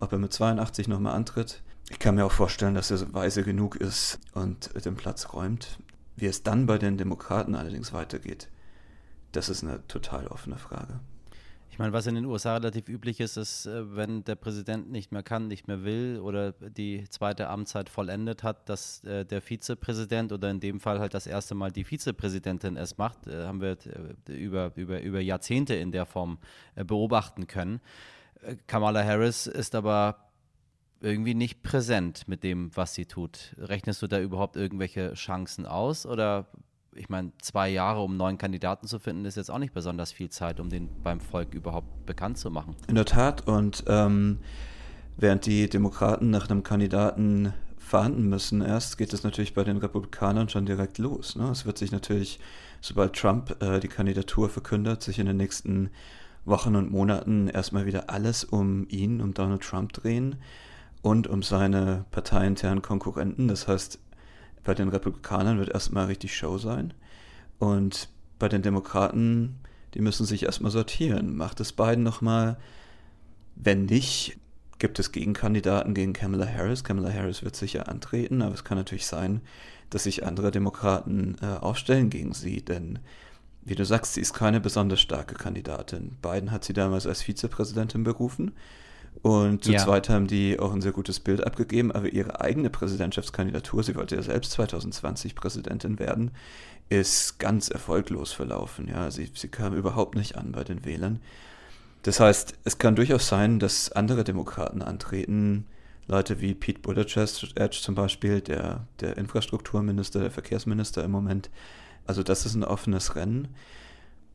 Ob 0.00 0.12
er 0.12 0.18
mit 0.18 0.32
82 0.32 0.88
nochmal 0.88 1.14
antritt. 1.14 1.62
Ich 1.90 1.98
kann 1.98 2.14
mir 2.14 2.24
auch 2.24 2.32
vorstellen, 2.32 2.74
dass 2.74 2.90
er 2.90 3.12
weise 3.12 3.42
genug 3.42 3.76
ist 3.76 4.18
und 4.32 4.70
den 4.84 4.96
Platz 4.96 5.32
räumt. 5.32 5.78
Wie 6.16 6.26
es 6.26 6.42
dann 6.42 6.66
bei 6.66 6.78
den 6.78 6.98
Demokraten 6.98 7.54
allerdings 7.54 7.92
weitergeht, 7.92 8.48
das 9.32 9.48
ist 9.48 9.62
eine 9.62 9.86
total 9.86 10.26
offene 10.26 10.58
Frage. 10.58 11.00
Meine, 11.80 11.94
was 11.94 12.06
in 12.06 12.14
den 12.14 12.26
USA 12.26 12.56
relativ 12.56 12.90
üblich 12.90 13.20
ist, 13.20 13.38
ist, 13.38 13.64
äh, 13.64 13.96
wenn 13.96 14.22
der 14.22 14.34
Präsident 14.34 14.90
nicht 14.90 15.12
mehr 15.12 15.22
kann, 15.22 15.48
nicht 15.48 15.66
mehr 15.66 15.82
will 15.82 16.20
oder 16.22 16.52
die 16.52 17.08
zweite 17.08 17.48
Amtszeit 17.48 17.88
vollendet 17.88 18.42
hat, 18.42 18.68
dass 18.68 19.02
äh, 19.04 19.24
der 19.24 19.40
Vizepräsident 19.40 20.30
oder 20.30 20.50
in 20.50 20.60
dem 20.60 20.78
Fall 20.78 21.00
halt 21.00 21.14
das 21.14 21.26
erste 21.26 21.54
Mal 21.54 21.72
die 21.72 21.84
Vizepräsidentin 21.84 22.76
es 22.76 22.98
macht, 22.98 23.26
äh, 23.28 23.46
haben 23.46 23.62
wir 23.62 23.78
über, 24.28 24.72
über, 24.74 25.00
über 25.00 25.20
Jahrzehnte 25.20 25.74
in 25.74 25.90
der 25.90 26.04
Form 26.04 26.36
beobachten 26.74 27.46
können. 27.46 27.80
Kamala 28.66 29.02
Harris 29.02 29.46
ist 29.46 29.74
aber 29.74 30.28
irgendwie 31.00 31.34
nicht 31.34 31.62
präsent 31.62 32.28
mit 32.28 32.44
dem, 32.44 32.76
was 32.76 32.94
sie 32.94 33.06
tut. 33.06 33.56
Rechnest 33.56 34.02
du 34.02 34.06
da 34.06 34.20
überhaupt 34.20 34.56
irgendwelche 34.56 35.14
Chancen 35.14 35.64
aus 35.64 36.04
oder 36.04 36.46
ich 36.94 37.08
meine, 37.08 37.32
zwei 37.40 37.68
Jahre, 37.68 38.02
um 38.02 38.16
neuen 38.16 38.38
Kandidaten 38.38 38.86
zu 38.86 38.98
finden, 38.98 39.24
ist 39.24 39.36
jetzt 39.36 39.50
auch 39.50 39.58
nicht 39.58 39.72
besonders 39.72 40.12
viel 40.12 40.30
Zeit, 40.30 40.60
um 40.60 40.68
den 40.68 40.88
beim 41.02 41.20
Volk 41.20 41.54
überhaupt 41.54 42.06
bekannt 42.06 42.38
zu 42.38 42.50
machen. 42.50 42.74
In 42.88 42.94
der 42.94 43.04
Tat. 43.04 43.46
Und 43.46 43.84
ähm, 43.86 44.38
während 45.16 45.46
die 45.46 45.68
Demokraten 45.68 46.30
nach 46.30 46.50
einem 46.50 46.62
Kandidaten 46.62 47.54
verhandeln 47.78 48.28
müssen, 48.28 48.60
erst 48.60 48.98
geht 48.98 49.12
es 49.12 49.22
natürlich 49.24 49.54
bei 49.54 49.64
den 49.64 49.78
Republikanern 49.78 50.48
schon 50.48 50.66
direkt 50.66 50.98
los. 50.98 51.36
Ne? 51.36 51.48
Es 51.50 51.64
wird 51.66 51.78
sich 51.78 51.92
natürlich, 51.92 52.40
sobald 52.80 53.14
Trump 53.14 53.62
äh, 53.62 53.80
die 53.80 53.88
Kandidatur 53.88 54.48
verkündet, 54.48 55.02
sich 55.02 55.18
in 55.18 55.26
den 55.26 55.36
nächsten 55.36 55.90
Wochen 56.44 56.76
und 56.76 56.90
Monaten 56.90 57.48
erstmal 57.48 57.86
wieder 57.86 58.10
alles 58.10 58.44
um 58.44 58.86
ihn, 58.88 59.20
um 59.20 59.34
Donald 59.34 59.62
Trump 59.62 59.92
drehen 59.92 60.36
und 61.02 61.26
um 61.26 61.42
seine 61.42 62.04
parteiinternen 62.10 62.82
Konkurrenten. 62.82 63.48
Das 63.48 63.68
heißt, 63.68 63.98
bei 64.64 64.74
den 64.74 64.88
Republikanern 64.88 65.58
wird 65.58 65.70
erstmal 65.70 66.06
richtig 66.06 66.36
Show 66.36 66.58
sein. 66.58 66.94
Und 67.58 68.08
bei 68.38 68.48
den 68.48 68.62
Demokraten, 68.62 69.56
die 69.94 70.00
müssen 70.00 70.26
sich 70.26 70.44
erstmal 70.44 70.70
sortieren. 70.70 71.36
Macht 71.36 71.60
es 71.60 71.72
beiden 71.72 72.04
nochmal? 72.04 72.58
Wenn 73.56 73.86
nicht, 73.86 74.38
gibt 74.78 74.98
es 74.98 75.12
Gegenkandidaten 75.12 75.94
gegen 75.94 76.12
Kamala 76.12 76.46
Harris. 76.46 76.84
Kamala 76.84 77.12
Harris 77.12 77.42
wird 77.42 77.56
sicher 77.56 77.88
antreten, 77.88 78.42
aber 78.42 78.54
es 78.54 78.64
kann 78.64 78.78
natürlich 78.78 79.06
sein, 79.06 79.42
dass 79.90 80.04
sich 80.04 80.24
andere 80.24 80.50
Demokraten 80.50 81.36
äh, 81.42 81.46
aufstellen 81.46 82.10
gegen 82.10 82.32
sie, 82.32 82.64
denn 82.64 82.98
wie 83.62 83.74
du 83.74 83.84
sagst, 83.84 84.14
sie 84.14 84.20
ist 84.22 84.32
keine 84.32 84.60
besonders 84.60 85.00
starke 85.00 85.34
Kandidatin. 85.34 86.16
Biden 86.22 86.50
hat 86.50 86.64
sie 86.64 86.72
damals 86.72 87.06
als 87.06 87.22
Vizepräsidentin 87.22 88.04
berufen 88.04 88.52
und 89.22 89.64
zu 89.64 89.72
ja. 89.72 89.78
zweit 89.78 90.08
haben 90.08 90.26
die 90.26 90.58
auch 90.58 90.72
ein 90.72 90.80
sehr 90.80 90.92
gutes 90.92 91.20
Bild 91.20 91.44
abgegeben, 91.46 91.92
aber 91.92 92.08
ihre 92.08 92.40
eigene 92.40 92.70
Präsidentschaftskandidatur, 92.70 93.82
sie 93.82 93.94
wollte 93.94 94.16
ja 94.16 94.22
selbst 94.22 94.52
2020 94.52 95.34
Präsidentin 95.34 95.98
werden, 95.98 96.30
ist 96.88 97.38
ganz 97.38 97.68
erfolglos 97.68 98.32
verlaufen. 98.32 98.88
Ja, 98.88 99.10
sie, 99.10 99.30
sie 99.34 99.48
kam 99.48 99.74
überhaupt 99.74 100.14
nicht 100.14 100.36
an 100.36 100.52
bei 100.52 100.64
den 100.64 100.84
Wählern. 100.84 101.20
Das 102.02 102.18
heißt, 102.18 102.54
es 102.64 102.78
kann 102.78 102.96
durchaus 102.96 103.28
sein, 103.28 103.58
dass 103.58 103.92
andere 103.92 104.24
Demokraten 104.24 104.80
antreten, 104.80 105.66
Leute 106.06 106.40
wie 106.40 106.54
Pete 106.54 106.80
Buttigieg 106.80 107.72
zum 107.72 107.94
Beispiel, 107.94 108.40
der, 108.40 108.86
der 109.00 109.18
Infrastrukturminister, 109.18 110.20
der 110.20 110.30
Verkehrsminister 110.30 111.04
im 111.04 111.10
Moment. 111.10 111.50
Also 112.06 112.22
das 112.22 112.46
ist 112.46 112.54
ein 112.54 112.64
offenes 112.64 113.14
Rennen. 113.14 113.48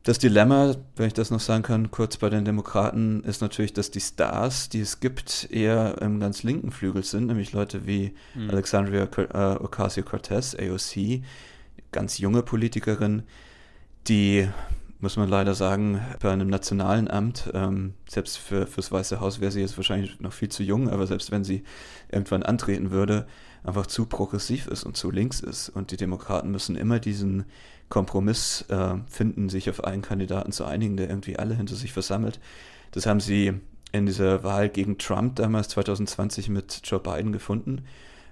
Das 0.06 0.20
Dilemma, 0.20 0.76
wenn 0.94 1.08
ich 1.08 1.14
das 1.14 1.32
noch 1.32 1.40
sagen 1.40 1.64
kann, 1.64 1.90
kurz 1.90 2.16
bei 2.16 2.30
den 2.30 2.44
Demokraten, 2.44 3.24
ist 3.24 3.40
natürlich, 3.40 3.72
dass 3.72 3.90
die 3.90 4.00
Stars, 4.00 4.68
die 4.68 4.78
es 4.78 5.00
gibt, 5.00 5.48
eher 5.50 6.00
im 6.00 6.20
ganz 6.20 6.44
linken 6.44 6.70
Flügel 6.70 7.02
sind, 7.02 7.26
nämlich 7.26 7.52
Leute 7.52 7.88
wie 7.88 8.14
mhm. 8.36 8.50
Alexandria 8.50 9.02
äh, 9.02 9.56
Ocasio-Cortez, 9.60 10.54
AOC, 10.60 11.22
ganz 11.90 12.18
junge 12.18 12.44
Politikerin, 12.44 13.24
die 14.06 14.48
muss 15.00 15.16
man 15.16 15.28
leider 15.28 15.56
sagen, 15.56 16.00
bei 16.20 16.30
einem 16.30 16.48
nationalen 16.48 17.10
Amt, 17.10 17.50
ähm, 17.52 17.94
selbst 18.08 18.38
für, 18.38 18.68
fürs 18.68 18.92
Weiße 18.92 19.18
Haus 19.18 19.40
wäre 19.40 19.50
sie 19.50 19.60
jetzt 19.60 19.76
wahrscheinlich 19.76 20.20
noch 20.20 20.32
viel 20.32 20.50
zu 20.50 20.62
jung, 20.62 20.88
aber 20.88 21.08
selbst 21.08 21.32
wenn 21.32 21.42
sie 21.42 21.64
irgendwann 22.12 22.44
antreten 22.44 22.92
würde, 22.92 23.26
einfach 23.64 23.88
zu 23.88 24.06
progressiv 24.06 24.68
ist 24.68 24.84
und 24.84 24.96
zu 24.96 25.10
links 25.10 25.40
ist. 25.40 25.68
Und 25.68 25.90
die 25.90 25.96
Demokraten 25.96 26.52
müssen 26.52 26.76
immer 26.76 27.00
diesen 27.00 27.44
Kompromiss 27.88 28.64
äh, 28.68 28.94
finden, 29.08 29.48
sich 29.48 29.70
auf 29.70 29.84
einen 29.84 30.02
Kandidaten 30.02 30.52
zu 30.52 30.64
einigen, 30.64 30.96
der 30.96 31.08
irgendwie 31.08 31.38
alle 31.38 31.54
hinter 31.54 31.76
sich 31.76 31.92
versammelt. 31.92 32.40
Das 32.90 33.06
haben 33.06 33.20
sie 33.20 33.54
in 33.92 34.06
dieser 34.06 34.42
Wahl 34.42 34.68
gegen 34.68 34.98
Trump 34.98 35.36
damals 35.36 35.68
2020 35.68 36.48
mit 36.48 36.80
Joe 36.84 37.00
Biden 37.00 37.32
gefunden. 37.32 37.84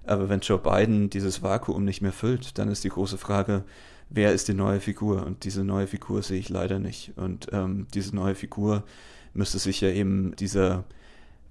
Aber 0.06 0.28
wenn 0.28 0.40
Joe 0.40 0.58
Biden 0.58 1.08
dieses 1.08 1.42
Vakuum 1.42 1.84
nicht 1.84 2.02
mehr 2.02 2.12
füllt, 2.12 2.58
dann 2.58 2.68
ist 2.68 2.84
die 2.84 2.90
große 2.90 3.16
Frage, 3.16 3.64
wer 4.10 4.32
ist 4.32 4.48
die 4.48 4.54
neue 4.54 4.80
Figur? 4.80 5.24
Und 5.24 5.44
diese 5.44 5.64
neue 5.64 5.86
Figur 5.86 6.22
sehe 6.22 6.38
ich 6.38 6.48
leider 6.48 6.78
nicht. 6.78 7.12
Und 7.16 7.48
ähm, 7.52 7.86
diese 7.94 8.14
neue 8.14 8.34
Figur 8.34 8.84
müsste 9.32 9.58
sich 9.58 9.80
ja 9.80 9.88
eben 9.88 10.36
dieser 10.36 10.84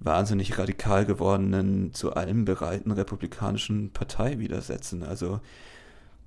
wahnsinnig 0.00 0.58
radikal 0.58 1.04
gewordenen, 1.06 1.92
zu 1.94 2.14
allem 2.14 2.44
bereiten 2.44 2.90
republikanischen 2.90 3.90
Partei 3.90 4.38
widersetzen. 4.38 5.02
Also, 5.02 5.40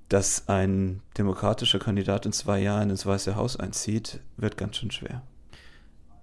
dass 0.09 0.47
ein 0.47 1.01
demokratischer 1.17 1.79
Kandidat 1.79 2.25
in 2.25 2.31
zwei 2.31 2.59
Jahren 2.59 2.89
ins 2.89 3.05
Weiße 3.05 3.35
Haus 3.35 3.57
einzieht, 3.57 4.19
wird 4.37 4.57
ganz 4.57 4.77
schön 4.77 4.91
schwer. 4.91 5.21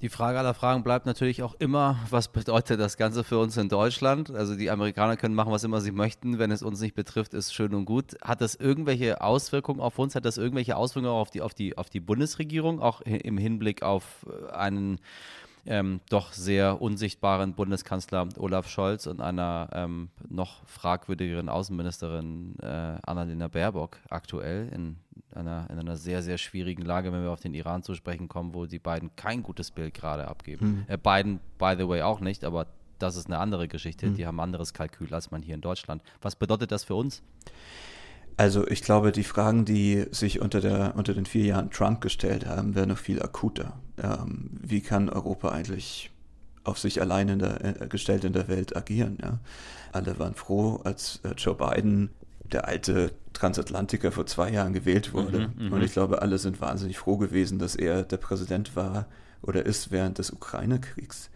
Die 0.05 0.11
Frage 0.11 0.39
aller 0.39 0.53
Fragen 0.53 0.83
bleibt 0.83 1.07
natürlich 1.07 1.43
auch 1.43 1.55
immer, 1.59 1.97
was 2.11 2.29
bedeutet 2.29 2.79
das 2.79 2.99
Ganze 2.99 3.25
für 3.25 3.39
uns 3.39 3.57
in 3.57 3.71
Deutschland? 3.71 4.31
Also 4.31 4.55
die 4.55 4.71
Amerikaner 4.71 5.17
können 5.17 5.35
machen, 5.35 5.51
was 5.51 5.65
immer 5.65 5.81
sie 5.81 5.93
möchten. 5.93 6.39
Wenn 6.39 6.51
es 6.51 6.63
uns 6.63 6.81
nicht 6.81 6.95
betrifft, 6.95 7.33
ist 7.33 7.55
schön 7.55 7.75
und 7.75 7.87
gut. 7.87 8.15
Hat 8.21 8.43
das 8.43 8.55
irgendwelche 8.55 9.23
Auswirkungen 9.23 9.81
auf 9.81 9.99
uns? 9.99 10.15
Hat 10.15 10.27
das 10.27 10.37
irgendwelche 10.37 10.77
Auswirkungen 10.77 11.15
auf 11.15 11.31
die, 11.31 11.41
auf 11.41 11.55
die, 11.55 11.79
auf 11.79 11.89
die 11.89 12.01
Bundesregierung, 12.01 12.81
auch 12.83 13.01
im 13.01 13.39
Hinblick 13.39 13.83
auf 13.83 14.27
äh, 14.29 14.53
einen 14.53 15.01
ähm, 15.67 16.01
doch 16.09 16.33
sehr 16.33 16.81
unsichtbaren 16.81 17.55
Bundeskanzler 17.55 18.29
Olaf 18.39 18.69
Scholz 18.69 19.07
und 19.07 19.21
einer 19.21 19.69
ähm, 19.73 20.09
noch 20.29 20.67
fragwürdigeren 20.67 21.49
Außenministerin 21.49 22.57
äh, 22.61 22.99
Annalena 23.03 23.49
Baerbock 23.49 23.99
aktuell 24.11 24.69
in 24.73 24.97
einer, 25.35 25.69
in 25.71 25.79
einer 25.79 25.97
sehr, 25.97 26.23
sehr 26.23 26.39
schwierigen 26.39 26.83
Lage, 26.83 27.13
wenn 27.13 27.23
wir 27.23 27.31
auf 27.31 27.41
den 27.41 27.55
Iran 27.55 27.83
zu 27.83 27.95
sprechen 27.95 28.29
kommen, 28.29 28.55
wo 28.55 28.67
die 28.67 28.79
beiden 28.79 29.15
kein 29.17 29.43
gutes 29.43 29.71
Bild 29.71 29.95
gerade 29.95 30.29
abgeben. 30.29 30.85
Hm. 30.89 30.95
Äh, 30.95 30.99
Biden, 30.99 31.41
by 31.59 31.75
the 31.77 31.89
way, 31.89 32.03
auch 32.03 32.21
nicht, 32.21 32.45
aber 32.45 32.67
das 32.99 33.17
ist 33.17 33.27
eine 33.27 33.39
andere 33.39 33.69
Geschichte. 33.69 34.07
Hm. 34.07 34.15
Die 34.15 34.27
haben 34.27 34.39
ein 34.39 34.45
anderes 34.45 34.73
Kalkül 34.73 35.13
als 35.13 35.31
man 35.31 35.43
hier 35.43 35.55
in 35.55 35.61
Deutschland. 35.61 36.03
Was 36.23 36.37
bedeutet 36.37 36.73
das 36.73 36.85
für 36.85 36.95
uns? 36.95 37.23
Also 38.37 38.67
ich 38.67 38.83
glaube, 38.83 39.13
die 39.13 39.25
Fragen, 39.25 39.65
die 39.65 40.07
sich 40.11 40.41
unter, 40.41 40.61
der, 40.61 40.95
unter 40.97 41.15
den 41.15 41.27
vier 41.27 41.45
Jahren 41.45 41.71
Trump 41.71 42.01
gestellt 42.01 42.47
haben, 42.47 42.75
werden 42.75 42.91
noch 42.91 42.99
viel 42.99 43.23
akuter. 43.23 43.75
Ähm, 44.03 44.51
wie 44.61 44.81
kann 44.81 45.09
Europa 45.09 45.51
eigentlich 45.51 46.11
auf 46.65 46.79
sich 46.79 47.01
allein 47.01 47.29
in 47.29 47.39
der, 47.39 47.83
äh, 47.83 47.87
gestellt 47.89 48.25
in 48.25 48.33
der 48.33 48.49
Welt 48.49 48.77
agieren? 48.77 49.19
Ja? 49.23 49.39
Alle 49.93 50.19
waren 50.19 50.35
froh, 50.35 50.81
als 50.83 51.21
äh, 51.23 51.31
Joe 51.37 51.55
Biden, 51.55 52.11
der 52.53 52.67
alte 52.67 53.13
Transatlantiker, 53.33 54.11
vor 54.11 54.27
zwei 54.27 54.51
Jahren 54.51 54.73
gewählt 54.73 55.13
wurde. 55.13 55.53
Mhm, 55.57 55.67
mhm. 55.67 55.73
Und 55.73 55.83
ich 55.83 55.93
glaube, 55.93 56.21
alle 56.21 56.39
sind 56.39 56.61
wahnsinnig 56.61 56.99
froh 56.99 57.17
gewesen, 57.17 57.59
dass 57.59 57.77
er 57.77 58.03
der 58.03 58.17
Präsident 58.17 58.75
war 58.75 59.07
oder 59.43 59.65
ist 59.65 59.93
während 59.93 60.19
des 60.19 60.31
Ukraine-Kriegs. 60.31 61.31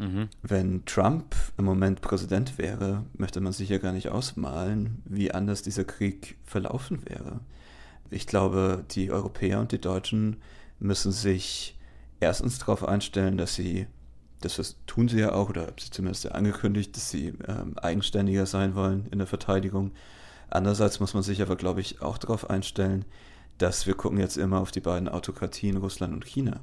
Mhm. 0.00 0.28
Wenn 0.42 0.84
Trump 0.86 1.34
im 1.58 1.66
Moment 1.66 2.00
Präsident 2.00 2.56
wäre, 2.56 3.04
möchte 3.12 3.40
man 3.40 3.52
sich 3.52 3.68
ja 3.68 3.76
gar 3.76 3.92
nicht 3.92 4.08
ausmalen, 4.08 5.02
wie 5.04 5.30
anders 5.30 5.62
dieser 5.62 5.84
Krieg 5.84 6.38
verlaufen 6.42 7.04
wäre. 7.06 7.40
Ich 8.10 8.26
glaube, 8.26 8.84
die 8.92 9.12
Europäer 9.12 9.60
und 9.60 9.72
die 9.72 9.80
Deutschen 9.80 10.36
müssen 10.78 11.12
sich 11.12 11.78
erstens 12.18 12.58
darauf 12.58 12.88
einstellen, 12.88 13.36
dass 13.36 13.54
sie, 13.54 13.86
das, 14.40 14.76
tun 14.86 15.08
sie 15.08 15.20
ja 15.20 15.32
auch, 15.32 15.50
oder 15.50 15.70
sie 15.78 15.90
zumindest 15.90 16.24
ja 16.24 16.30
angekündigt, 16.32 16.96
dass 16.96 17.10
sie 17.10 17.34
ähm, 17.46 17.78
eigenständiger 17.78 18.46
sein 18.46 18.74
wollen 18.74 19.06
in 19.10 19.18
der 19.18 19.26
Verteidigung. 19.26 19.92
Andererseits 20.48 20.98
muss 20.98 21.12
man 21.12 21.22
sich 21.22 21.42
aber, 21.42 21.56
glaube 21.56 21.82
ich, 21.82 22.00
auch 22.00 22.16
darauf 22.16 22.48
einstellen, 22.48 23.04
dass 23.58 23.86
wir 23.86 23.94
gucken 23.94 24.18
jetzt 24.18 24.38
immer 24.38 24.60
auf 24.60 24.70
die 24.70 24.80
beiden 24.80 25.10
Autokratien 25.10 25.76
Russland 25.76 26.14
und 26.14 26.24
China. 26.24 26.60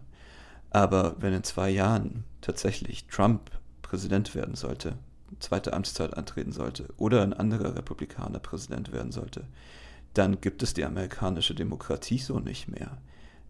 Aber 0.70 1.16
wenn 1.20 1.34
in 1.34 1.44
zwei 1.44 1.70
Jahren 1.70 2.24
tatsächlich 2.42 3.08
Trump 3.08 3.52
Präsident 3.82 4.36
werden 4.36 4.56
sollte, 4.56 4.98
zweite 5.40 5.74
Amtszeit 5.74 6.16
antreten 6.18 6.52
sollte 6.52 6.88
oder 6.98 7.22
ein 7.22 7.34
anderer 7.34 7.76
Republikaner 7.76 8.40
Präsident 8.40 8.92
werden 8.92 9.12
sollte, 9.12 9.46
dann 10.14 10.42
gibt 10.42 10.64
es 10.64 10.74
die 10.74 10.86
amerikanische 10.86 11.56
Demokratie 11.56 12.18
so 12.18 12.40
nicht 12.40 12.68
mehr. 12.68 12.98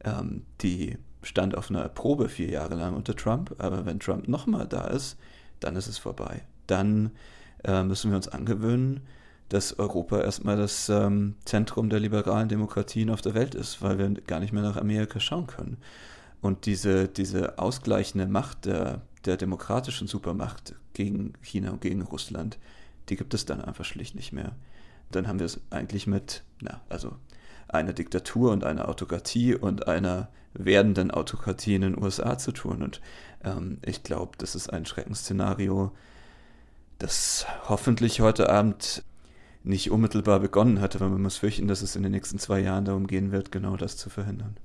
Ähm, 0.04 0.46
die 0.62 0.98
stand 1.24 1.58
auf 1.58 1.70
einer 1.70 1.88
Probe 1.90 2.30
vier 2.30 2.50
Jahre 2.50 2.76
lang 2.76 2.96
unter 2.96 3.16
Trump, 3.16 3.56
aber 3.58 3.86
wenn 3.86 4.00
Trump 4.00 4.28
nochmal 4.28 4.68
da 4.68 4.86
ist, 4.88 5.18
dann 5.60 5.76
ist 5.76 5.88
es 5.88 5.98
vorbei. 5.98 6.44
Dann 6.68 7.12
äh, 7.64 7.84
müssen 7.84 8.12
wir 8.12 8.18
uns 8.18 8.28
angewöhnen, 8.28 9.02
dass 9.50 9.80
Europa 9.80 10.20
erstmal 10.20 10.58
das 10.58 10.90
ähm, 10.90 11.36
Zentrum 11.46 11.90
der 11.90 12.00
liberalen 12.00 12.50
Demokratien 12.50 13.10
auf 13.10 13.22
der 13.22 13.34
Welt 13.34 13.56
ist, 13.56 13.82
weil 13.82 13.98
wir 13.98 14.10
gar 14.22 14.40
nicht 14.40 14.52
mehr 14.52 14.64
nach 14.64 14.78
Amerika 14.78 15.20
schauen 15.20 15.48
können. 15.48 15.78
Und 16.42 16.66
diese, 16.66 17.08
diese 17.08 17.58
ausgleichende 17.58 18.28
Macht 18.28 18.66
der, 18.66 19.02
der 19.26 19.38
demokratischen 19.38 20.08
Supermacht 20.08 20.76
gegen 20.94 21.34
China 21.42 21.72
und 21.72 21.82
gegen 21.82 22.02
Russland, 22.02 22.58
die 23.10 23.16
gibt 23.16 23.34
es 23.34 23.46
dann 23.46 23.62
einfach 23.62 23.86
schlicht 23.86 24.16
nicht 24.16 24.34
mehr. 24.34 24.56
Dann 25.12 25.28
haben 25.28 25.40
wir 25.40 25.46
es 25.46 25.60
eigentlich 25.70 26.08
mit, 26.08 26.44
na, 26.62 26.82
also 26.90 27.16
einer 27.68 27.94
Diktatur 27.94 28.52
und 28.52 28.64
einer 28.64 28.88
Autokratie 28.88 29.56
und 29.56 29.88
einer 29.88 30.30
werdenden 30.54 31.12
Autokratie 31.12 31.76
in 31.76 31.82
den 31.82 32.02
USA 32.02 32.38
zu 32.38 32.52
tun. 32.52 32.82
Und 32.82 33.02
ähm, 33.44 33.80
ich 33.86 34.04
glaube, 34.04 34.34
das 34.38 34.56
ist 34.56 34.72
ein 34.72 34.86
Schreckensszenario, 34.86 35.92
das 37.00 37.46
hoffentlich 37.68 38.22
heute 38.22 38.50
Abend 38.50 39.04
nicht 39.64 39.92
unmittelbar 39.92 40.40
begonnen 40.40 40.82
hatte, 40.82 41.00
weil 41.00 41.10
man 41.10 41.22
muss 41.22 41.38
fürchten, 41.38 41.68
dass 41.68 41.82
es 41.82 41.96
in 41.96 42.04
den 42.04 42.12
nächsten 42.12 42.40
zwei 42.40 42.60
Jahren 42.60 42.86
darum 42.86 43.06
gehen 43.08 43.32
wird, 43.32 43.52
genau 43.52 43.76
das 43.76 43.98
zu 43.98 44.10
verhindern. 44.10 44.56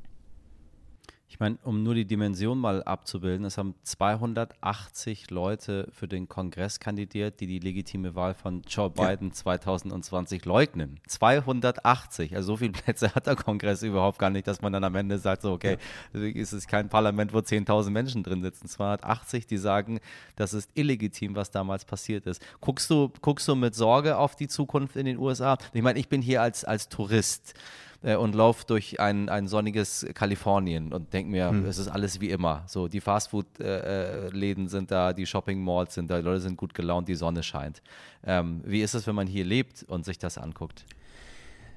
Ich 1.33 1.41
meine, 1.41 1.57
um 1.63 1.83
nur 1.83 1.95
die 1.95 2.05
Dimension 2.05 2.59
mal 2.59 2.83
abzubilden, 2.83 3.47
es 3.47 3.57
haben 3.57 3.75
280 3.85 5.31
Leute 5.31 5.89
für 5.91 6.07
den 6.07 6.29
Kongress 6.29 6.79
kandidiert, 6.79 7.41
die 7.41 7.47
die 7.47 7.59
legitime 7.59 8.15
Wahl 8.15 8.35
von 8.35 8.61
Joe 8.69 8.91
Biden 8.91 9.29
ja. 9.29 9.33
2020 9.33 10.45
leugnen. 10.45 11.01
280, 11.07 12.37
also 12.37 12.49
so 12.49 12.57
viele 12.59 12.73
Plätze 12.73 13.15
hat 13.15 13.27
der 13.29 13.37
Kongress 13.37 13.83
überhaupt 13.83 14.19
gar 14.19 14.29
nicht, 14.29 14.47
dass 14.47 14.61
man 14.61 14.75
dann 14.75 14.85
am 14.85 14.95
Ende 14.95 15.17
sagt, 15.17 15.41
so 15.41 15.53
okay, 15.53 15.79
ja. 16.13 16.21
es 16.21 16.53
ist 16.53 16.69
kein 16.69 16.91
Parlament, 16.91 17.33
wo 17.33 17.39
10.000 17.39 17.89
Menschen 17.89 18.23
drin 18.23 18.43
sitzen. 18.43 18.69
280, 18.69 19.47
die 19.47 19.57
sagen, 19.57 20.01
das 20.37 20.53
ist 20.53 20.71
illegitim, 20.75 21.35
was 21.35 21.51
damals 21.51 21.87
passiert 21.87 22.27
ist. 22.27 22.43
Guckst 22.61 22.91
du, 22.91 23.11
guckst 23.23 23.49
du 23.49 23.55
mit 23.55 23.75
Sorge 23.75 24.19
auf 24.19 24.37
die 24.37 24.49
Zukunft 24.49 24.97
in 24.97 25.07
den 25.07 25.17
USA? 25.17 25.57
Ich 25.73 25.81
meine, 25.81 25.99
ich 25.99 26.11
bin 26.11 26.21
hier 26.21 26.43
als, 26.43 26.67
als 26.67 26.91
Tourist 26.91 27.55
äh, 28.03 28.17
und 28.17 28.35
laufe 28.35 28.65
durch 28.67 29.01
ein, 29.01 29.29
ein 29.29 29.49
sonniges 29.49 30.07
Kalifornien 30.15 30.93
und 30.93 31.13
denke 31.13 31.31
mir, 31.31 31.51
hm. 31.51 31.67
es 31.67 31.79
ist 31.79 31.89
alles 31.89 32.21
wie 32.21 32.31
immer. 32.31 32.65
So, 32.67 32.89
die 32.89 33.01
Fastfood-Läden 33.01 34.69
sind 34.69 34.91
da, 34.91 35.13
die 35.13 35.27
Shopping-Malls 35.27 35.95
sind 35.95 36.11
da, 36.11 36.19
die 36.19 36.25
Leute 36.25 36.41
sind 36.41 36.57
gut 36.57 36.75
gelaunt, 36.75 37.09
die 37.09 37.15
Sonne 37.15 37.43
scheint. 37.43 37.83
Ähm, 38.25 38.61
wie 38.65 38.83
ist 38.83 38.95
es, 38.95 39.07
wenn 39.07 39.15
man 39.15 39.27
hier 39.27 39.45
lebt 39.45 39.85
und 39.85 40.05
sich 40.05 40.19
das 40.19 40.39
anguckt? 40.39 40.85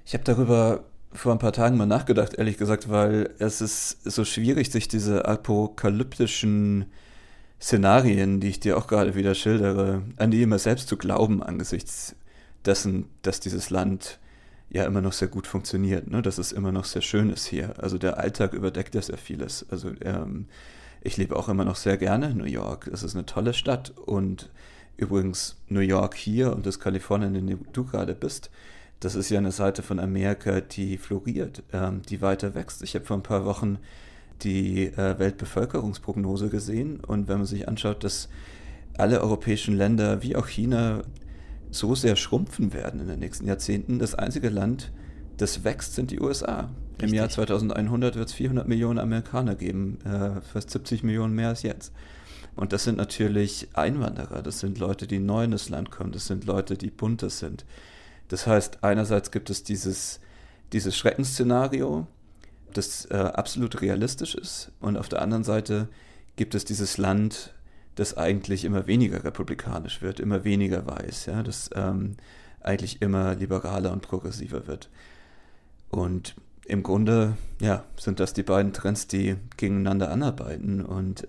Ich 0.06 0.14
habe 0.14 0.24
darüber 0.24 0.84
vor 1.14 1.32
ein 1.32 1.40
paar 1.40 1.54
Tagen 1.54 1.78
mal 1.78 1.86
nachgedacht, 1.86 2.34
ehrlich 2.36 2.58
gesagt, 2.58 2.90
weil 2.90 3.34
es 3.40 3.62
ist 3.62 4.04
so 4.04 4.26
schwierig, 4.26 4.72
sich 4.72 4.88
diese 4.88 5.26
apokalyptischen 5.26 6.86
Szenarien, 7.62 8.40
die 8.40 8.50
ich 8.50 8.60
dir 8.60 8.78
auch 8.78 8.88
gerade 8.88 9.16
wieder 9.16 9.34
schildere, 9.34 10.04
an 10.18 10.32
die 10.32 10.42
immer 10.42 10.60
selbst 10.60 10.90
zu 10.90 10.98
glauben 10.98 11.42
angesichts 11.42 12.16
dessen, 12.66 13.08
dass 13.22 13.40
dieses 13.40 13.70
Land 13.70 14.20
ja 14.76 14.84
immer 14.84 15.00
noch 15.00 15.14
sehr 15.14 15.30
gut 15.30 15.48
funktioniert, 15.48 16.12
ne? 16.12 16.22
dass 16.22 16.38
es 16.38 16.52
immer 16.52 16.74
noch 16.74 16.84
sehr 16.84 17.02
schön 17.02 17.30
ist 17.30 17.46
hier. 17.46 17.74
Also 17.82 17.98
der 17.98 18.18
Alltag 18.18 18.54
überdeckt 18.54 18.94
ja 18.94 19.02
sehr 19.02 19.18
vieles. 19.18 19.66
Also 19.70 19.92
ähm, 20.02 20.48
ich 21.02 21.16
lebe 21.16 21.38
auch 21.38 21.48
immer 21.48 21.64
noch 21.64 21.78
sehr 21.78 21.96
gerne 21.96 22.32
in 22.32 22.38
New 22.38 22.44
York. 22.44 22.88
Es 22.88 23.02
ist 23.02 23.16
eine 23.16 23.26
tolle 23.26 23.54
Stadt 23.54 23.94
und 24.06 24.50
übrigens 24.98 25.56
New 25.70 25.80
York 25.80 26.16
hier 26.16 26.54
und 26.54 26.66
das 26.66 26.82
Kalifornien, 26.82 27.36
in 27.36 27.48
dem 27.48 27.66
du 27.72 27.86
gerade 27.86 28.14
bist, 28.14 28.52
das 29.00 29.16
ist 29.16 29.30
ja 29.30 29.38
eine 29.38 29.54
Seite 29.54 29.82
von 29.82 29.98
Amerika, 29.98 30.60
die 30.60 30.98
floriert, 30.98 31.64
ähm, 31.72 32.02
die 32.10 32.22
weiter 32.22 32.54
wächst. 32.54 32.84
Ich 32.84 32.96
habe 32.96 33.06
vor 33.06 33.16
ein 33.16 33.24
paar 33.24 33.46
Wochen 33.46 33.78
die 34.42 34.88
äh, 34.88 35.18
Weltbevölkerungsprognose 35.18 36.50
gesehen 36.50 37.00
und 37.00 37.30
wenn 37.30 37.38
man 37.38 37.48
sich 37.48 37.70
anschaut, 37.70 38.04
dass 38.04 38.28
alle 38.98 39.22
europäischen 39.22 39.78
Länder 39.78 40.22
wie 40.22 40.36
auch 40.36 40.48
China 40.48 41.04
so 41.72 41.96
sehr 41.96 42.16
schrumpfen 42.16 42.74
werden 42.74 43.00
in 43.02 43.08
den 43.08 43.20
nächsten 43.20 43.48
Jahrzehnten. 43.48 44.00
Das 44.00 44.16
einzige 44.16 44.50
Land, 44.50 44.92
das 45.38 45.64
wächst, 45.64 45.96
sind 45.96 46.12
die 46.12 46.20
USA. 46.20 46.70
Richtig. 46.94 47.10
Im 47.10 47.14
Jahr 47.14 47.30
2100 47.30 48.16
wird 48.16 48.30
es 48.30 48.34
400 48.34 48.68
Millionen 48.68 49.00
Amerikaner 49.00 49.56
geben, 49.56 50.00
äh, 50.06 50.42
fast 50.42 50.70
70 50.72 51.04
Millionen 51.04 51.36
mehr 51.36 51.50
als 51.50 51.64
jetzt. 51.64 51.92
Und 52.56 52.72
das 52.72 52.86
sind 52.86 52.98
natürlich 52.98 53.68
Einwanderer, 53.74 54.42
das 54.42 54.60
sind 54.60 54.80
Leute, 54.80 55.08
die 55.08 55.20
neu 55.20 55.44
in 55.44 55.52
das 55.52 55.70
Land 55.70 55.92
kommen, 55.92 56.14
das 56.14 56.26
sind 56.26 56.46
Leute, 56.46 56.78
die 56.78 56.90
bunter 56.90 57.30
sind. 57.30 57.66
Das 58.30 58.48
heißt, 58.48 58.84
einerseits 58.84 59.32
gibt 59.32 59.50
es 59.50 59.64
dieses, 59.64 60.22
dieses 60.72 60.96
Schreckensszenario, 60.96 62.08
das 62.74 63.06
äh, 63.12 63.16
absolut 63.16 63.82
realistisch 63.82 64.36
ist, 64.36 64.72
und 64.80 64.96
auf 64.98 65.10
der 65.10 65.22
anderen 65.22 65.44
Seite 65.44 65.90
gibt 66.38 66.56
es 66.56 66.64
dieses 66.64 66.98
Land, 66.98 67.54
das 67.96 68.18
eigentlich 68.18 68.66
immer 68.66 68.88
weniger 68.88 69.24
republikanisch 69.24 70.02
wird, 70.02 70.20
immer 70.20 70.44
weniger 70.44 70.86
weiß, 70.86 71.28
ja, 71.28 71.44
das 71.44 71.70
ähm, 71.74 72.18
eigentlich 72.62 73.02
immer 73.02 73.36
liberaler 73.36 73.92
und 73.92 74.02
progressiver 74.02 74.68
wird. 74.68 74.90
Und 75.90 76.36
im 76.66 76.84
Grunde, 76.84 77.38
ja, 77.62 77.84
sind 77.98 78.20
das 78.20 78.34
die 78.34 78.44
beiden 78.44 78.74
Trends, 78.74 79.08
die 79.08 79.36
gegeneinander 79.58 80.12
anarbeiten. 80.12 80.84
Und 80.84 81.28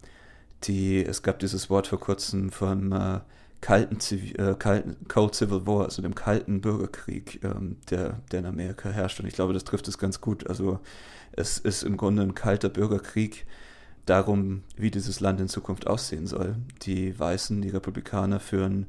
die, 0.64 1.04
es 1.04 1.22
gab 1.22 1.38
dieses 1.38 1.68
Wort 1.68 1.86
vor 1.86 2.00
kurzem 2.00 2.50
vom 2.50 2.92
äh, 2.92 3.20
kalten, 3.60 3.98
äh, 4.38 4.54
kalten 4.58 4.96
Cold 5.08 5.34
Civil 5.34 5.66
War, 5.66 5.84
also 5.84 6.00
dem 6.00 6.14
kalten 6.14 6.62
Bürgerkrieg, 6.62 7.40
ähm, 7.44 7.76
der, 7.90 8.20
der 8.32 8.40
in 8.40 8.46
Amerika 8.46 8.88
herrscht. 8.88 9.20
Und 9.20 9.26
ich 9.26 9.34
glaube, 9.34 9.52
das 9.52 9.64
trifft 9.64 9.88
es 9.88 9.98
ganz 9.98 10.20
gut. 10.20 10.46
Also 10.48 10.80
es 11.32 11.58
ist 11.58 11.82
im 11.82 11.98
Grunde 11.98 12.22
ein 12.22 12.34
kalter 12.34 12.70
Bürgerkrieg, 12.70 13.46
darum, 14.06 14.62
wie 14.76 14.90
dieses 14.90 15.20
Land 15.20 15.40
in 15.40 15.48
Zukunft 15.48 15.86
aussehen 15.86 16.26
soll. 16.26 16.56
Die 16.82 17.18
Weißen, 17.18 17.60
die 17.60 17.68
Republikaner 17.68 18.40
führen, 18.40 18.86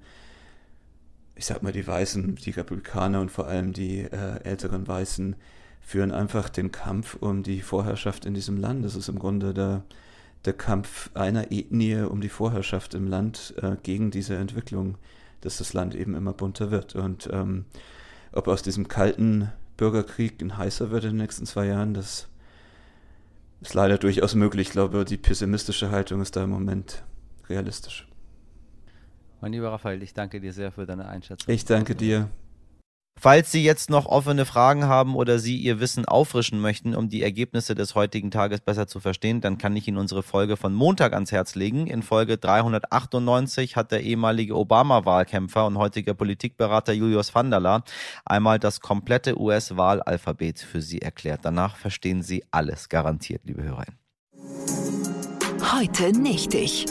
ich 1.36 1.45
sag 1.45 1.63
mal, 1.63 1.71
die 1.71 1.86
Weißen, 1.86 2.36
die 2.36 2.51
Republikaner 2.51 3.19
und 3.21 3.32
vor 3.32 3.47
allem 3.47 3.73
die 3.73 4.01
äh, 4.01 4.43
älteren 4.43 4.88
Weißen 4.88 5.36
führen 5.82 6.12
einfach 6.12 6.49
den 6.49 6.71
Kampf 6.71 7.15
um 7.19 7.43
die 7.43 7.62
Vorherrschaft 7.62 8.25
in 8.25 8.34
diesem 8.34 8.58
Land. 8.58 8.86
Das 8.86 8.95
ist 8.95 9.10
im 9.10 9.19
Grunde 9.19 9.53
der, 9.53 9.84
der 10.45 10.53
Kampf 10.53 11.10
einer 11.13 11.51
Ethnie 11.51 12.01
um 12.01 12.21
die 12.21 12.30
Vorherrschaft 12.30 12.93
im 12.93 13.08
Land 13.08 13.53
äh, 13.62 13.75
gegen 13.84 14.12
diese 14.12 14.36
Entwicklung, 14.36 14.97
dass 15.41 15.58
das 15.58 15.73
Land 15.73 15.95
eben 15.95 16.15
immer 16.15 16.34
bunter 16.34 16.71
wird. 16.71 16.95
Und 16.95 17.30
ähm, 17.32 17.65
ob 18.34 18.47
aus 18.47 18.62
diesem 18.62 18.88
kalten 18.88 19.51
Bürgerkrieg 19.77 20.41
ein 20.41 20.58
heißer 20.58 20.91
wird 20.91 21.06
in 21.06 21.12
den 21.12 21.17
nächsten 21.17 21.45
zwei 21.45 21.67
Jahren, 21.67 21.93
das 21.93 22.27
ist 23.61 23.73
leider 23.73 23.97
durchaus 23.97 24.35
möglich. 24.35 24.67
Ich 24.67 24.73
glaube, 24.73 25.05
die 25.05 25.17
pessimistische 25.17 25.91
Haltung 25.91 26.21
ist 26.21 26.35
da 26.35 26.43
im 26.43 26.49
Moment 26.49 27.03
realistisch. 27.49 28.07
Mein 29.41 29.51
lieber 29.51 29.71
Raphael, 29.71 30.01
ich 30.01 30.13
danke 30.13 30.39
dir 30.39 30.53
sehr 30.53 30.71
für 30.71 30.85
deine 30.85 31.07
Einschätzung. 31.07 31.53
Ich 31.53 31.65
danke 31.65 31.95
dir. 31.95 32.29
Falls 33.19 33.51
Sie 33.51 33.63
jetzt 33.63 33.89
noch 33.89 34.06
offene 34.06 34.45
Fragen 34.45 34.86
haben 34.86 35.15
oder 35.15 35.39
Sie 35.39 35.58
Ihr 35.58 35.80
Wissen 35.80 36.06
auffrischen 36.06 36.60
möchten, 36.62 36.95
um 36.95 37.10
die 37.10 37.23
Ergebnisse 37.23 37.73
des 37.73 37.95
heutigen 37.95 38.30
Tages 38.30 38.62
besser 38.62 38.86
zu 38.86 38.99
verstehen, 38.99 39.41
dann 39.41 39.58
kann 39.58 39.75
ich 39.75 39.88
Ihnen 39.88 39.97
unsere 39.97 40.21
Folge 40.21 40.56
von 40.56 40.71
Montag 40.73 41.13
ans 41.13 41.32
Herz 41.32 41.56
legen. 41.56 41.88
In 41.88 42.03
Folge 42.03 42.38
398 42.38 43.75
hat 43.75 43.91
der 43.91 44.03
ehemalige 44.03 44.56
Obama-Wahlkämpfer 44.56 45.65
und 45.65 45.80
heutige 45.80 46.13
Politikberater 46.13 46.93
Julius 46.93 47.34
Vandala 47.34 47.84
einmal 48.23 48.60
das 48.60 48.82
komplette 48.82 49.39
US-Wahlalphabet 49.39 50.60
für 50.60 50.84
Sie 50.84 51.01
erklärt. 51.01 51.39
Danach 51.41 51.75
verstehen 51.75 52.21
Sie 52.21 52.43
alles, 52.51 52.88
garantiert, 52.88 53.41
liebe 53.45 53.63
Hörerinnen. 53.63 53.97
Heute 55.73 56.12
nicht 56.12 56.53
ich. 56.53 56.86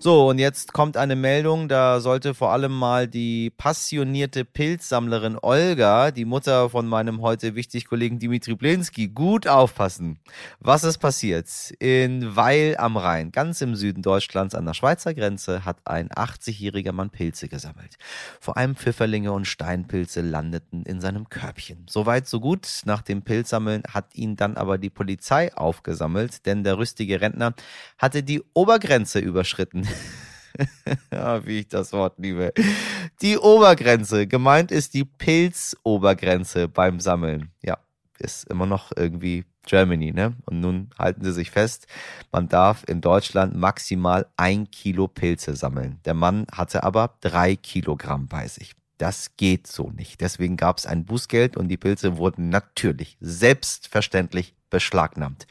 So, 0.00 0.28
und 0.28 0.38
jetzt 0.38 0.72
kommt 0.72 0.96
eine 0.96 1.16
Meldung, 1.16 1.66
da 1.66 1.98
sollte 1.98 2.32
vor 2.32 2.52
allem 2.52 2.70
mal 2.70 3.08
die 3.08 3.50
passionierte 3.50 4.44
Pilzsammlerin 4.44 5.36
Olga, 5.42 6.12
die 6.12 6.24
Mutter 6.24 6.70
von 6.70 6.86
meinem 6.86 7.20
heute 7.20 7.56
wichtig 7.56 7.88
Kollegen 7.88 8.20
Dimitri 8.20 8.54
Blinski, 8.54 9.08
gut 9.08 9.48
aufpassen. 9.48 10.20
Was 10.60 10.84
ist 10.84 10.98
passiert? 10.98 11.48
In 11.80 12.36
Weil 12.36 12.76
am 12.78 12.96
Rhein, 12.96 13.32
ganz 13.32 13.60
im 13.60 13.74
Süden 13.74 14.02
Deutschlands 14.02 14.54
an 14.54 14.66
der 14.66 14.74
Schweizer 14.74 15.14
Grenze, 15.14 15.64
hat 15.64 15.78
ein 15.84 16.10
80-jähriger 16.10 16.92
Mann 16.92 17.10
Pilze 17.10 17.48
gesammelt. 17.48 17.96
Vor 18.38 18.56
allem 18.56 18.76
Pfifferlinge 18.76 19.32
und 19.32 19.46
Steinpilze 19.46 20.20
landeten 20.20 20.84
in 20.84 21.00
seinem 21.00 21.28
Körbchen. 21.28 21.86
Soweit, 21.90 22.28
so 22.28 22.38
gut. 22.38 22.82
Nach 22.84 23.02
dem 23.02 23.22
Pilzsammeln 23.22 23.82
hat 23.92 24.14
ihn 24.14 24.36
dann 24.36 24.56
aber 24.56 24.78
die 24.78 24.90
Polizei 24.90 25.52
aufgesammelt, 25.56 26.46
denn 26.46 26.62
der 26.62 26.78
rüstige 26.78 27.20
Rentner 27.20 27.54
hatte 27.98 28.22
die 28.22 28.44
Obergrenze 28.54 29.18
überschritten 29.18 29.87
ja, 31.12 31.44
wie 31.46 31.60
ich 31.60 31.68
das 31.68 31.92
Wort 31.92 32.18
liebe. 32.18 32.52
Die 33.22 33.38
Obergrenze. 33.38 34.26
Gemeint 34.26 34.70
ist 34.70 34.94
die 34.94 35.04
Pilzobergrenze 35.04 36.68
beim 36.68 37.00
Sammeln. 37.00 37.50
Ja, 37.62 37.78
ist 38.18 38.48
immer 38.50 38.66
noch 38.66 38.90
irgendwie 38.96 39.44
Germany, 39.66 40.12
ne? 40.12 40.34
Und 40.46 40.60
nun 40.60 40.90
halten 40.98 41.24
Sie 41.24 41.32
sich 41.32 41.50
fest, 41.50 41.86
man 42.32 42.48
darf 42.48 42.84
in 42.88 43.00
Deutschland 43.00 43.54
maximal 43.54 44.26
ein 44.36 44.70
Kilo 44.70 45.08
Pilze 45.08 45.54
sammeln. 45.54 46.00
Der 46.04 46.14
Mann 46.14 46.46
hatte 46.50 46.82
aber 46.82 47.16
drei 47.20 47.54
Kilogramm 47.54 48.26
bei 48.26 48.48
sich. 48.48 48.77
Das 48.98 49.36
geht 49.36 49.66
so 49.66 49.90
nicht. 49.90 50.20
Deswegen 50.20 50.56
gab 50.56 50.78
es 50.78 50.86
ein 50.86 51.04
Bußgeld 51.04 51.56
und 51.56 51.68
die 51.68 51.76
Pilze 51.76 52.16
wurden 52.16 52.48
natürlich 52.48 53.16
selbstverständlich 53.20 54.54
beschlagnahmt. 54.70 55.46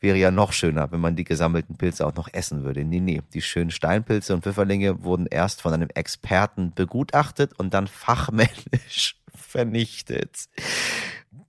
Wäre 0.00 0.18
ja 0.18 0.30
noch 0.30 0.52
schöner, 0.52 0.92
wenn 0.92 1.00
man 1.00 1.16
die 1.16 1.24
gesammelten 1.24 1.76
Pilze 1.76 2.06
auch 2.06 2.14
noch 2.14 2.28
essen 2.32 2.64
würde. 2.64 2.84
Nee, 2.84 3.00
nee, 3.00 3.22
die 3.32 3.42
schönen 3.42 3.70
Steinpilze 3.70 4.34
und 4.34 4.42
Pfifferlinge 4.42 5.02
wurden 5.02 5.26
erst 5.26 5.62
von 5.62 5.72
einem 5.72 5.88
Experten 5.94 6.72
begutachtet 6.74 7.58
und 7.58 7.74
dann 7.74 7.86
fachmännisch 7.86 9.16
vernichtet. 9.34 10.48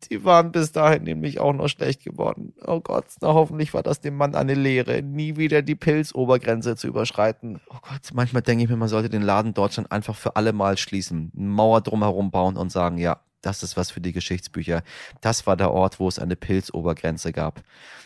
Die 0.10 0.24
waren 0.24 0.52
bis 0.52 0.72
dahin 0.72 1.04
nämlich 1.04 1.40
auch 1.40 1.54
noch 1.54 1.68
schlecht 1.68 2.04
geworden. 2.04 2.54
Oh 2.66 2.80
Gott, 2.80 3.06
na 3.22 3.34
hoffentlich 3.34 3.74
war 3.74 3.84
das 3.84 4.00
dem 4.00 4.16
Mann 4.16 4.36
eine 4.36 4.54
Lehre, 4.54 5.02
nie 5.02 5.38
wieder 5.38 5.62
die 5.62 5.76
Pilzobergrenze 5.76 6.76
zu 6.76 6.88
überschreiten. 6.88 7.60
Oh 7.70 7.78
Gott, 7.82 8.12
manchmal 8.14 8.42
denke 8.42 8.64
ich 8.64 8.70
mir, 8.70 8.78
man 8.78 8.88
sollte 8.88 9.10
den 9.10 9.22
Laden 9.22 9.54
Deutschland 9.54 9.92
einfach 9.92 10.16
für 10.16 10.36
alle 10.36 10.54
Mal 10.54 10.78
schließen, 10.78 11.32
eine 11.36 11.48
Mauer 11.48 11.82
drumherum 11.82 12.32
bauen 12.32 12.58
und 12.58 12.72
sagen, 12.72 12.98
ja, 12.98 13.20
das 13.42 13.64
ist 13.64 13.78
was 13.78 13.92
für 13.92 14.02
die 14.02 14.14
Geschichtsbücher. 14.14 14.84
Das 15.22 15.46
war 15.48 15.56
der 15.56 15.72
Ort, 15.72 16.00
wo 16.00 16.08
es 16.08 16.20
eine 16.20 16.36
Pilzobergrenze 16.36 17.32
gab, 17.32 17.62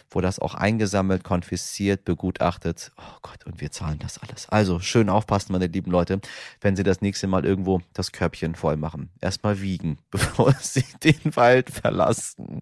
wo 0.09 0.21
das 0.21 0.39
auch 0.39 0.55
eingesammelt, 0.55 1.23
konfisziert, 1.23 2.05
begutachtet. 2.05 2.91
Oh 2.97 3.17
Gott, 3.21 3.45
und 3.45 3.61
wir 3.61 3.71
zahlen 3.71 3.99
das 3.99 4.17
alles. 4.17 4.49
Also 4.49 4.79
schön 4.79 5.09
aufpassen, 5.09 5.53
meine 5.53 5.67
lieben 5.67 5.91
Leute, 5.91 6.19
wenn 6.59 6.75
Sie 6.75 6.83
das 6.83 7.01
nächste 7.01 7.27
Mal 7.27 7.45
irgendwo 7.45 7.81
das 7.93 8.11
Körbchen 8.11 8.55
voll 8.55 8.77
machen. 8.77 9.09
Erstmal 9.21 9.61
wiegen, 9.61 9.99
bevor 10.11 10.53
Sie 10.59 10.85
den 11.03 11.35
Wald 11.35 11.69
verlassen. 11.69 12.61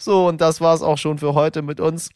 So, 0.00 0.28
und 0.28 0.40
das 0.40 0.60
war's 0.60 0.80
auch 0.80 0.96
schon 0.96 1.18
für 1.18 1.34
heute 1.34 1.60
mit 1.60 1.80
uns 1.80 2.10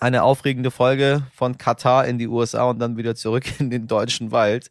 eine 0.00 0.22
aufregende 0.22 0.70
Folge 0.70 1.22
von 1.34 1.58
Katar 1.58 2.06
in 2.06 2.18
die 2.18 2.28
USA 2.28 2.70
und 2.70 2.78
dann 2.78 2.96
wieder 2.96 3.14
zurück 3.14 3.60
in 3.60 3.68
den 3.70 3.86
deutschen 3.86 4.32
Wald. 4.32 4.70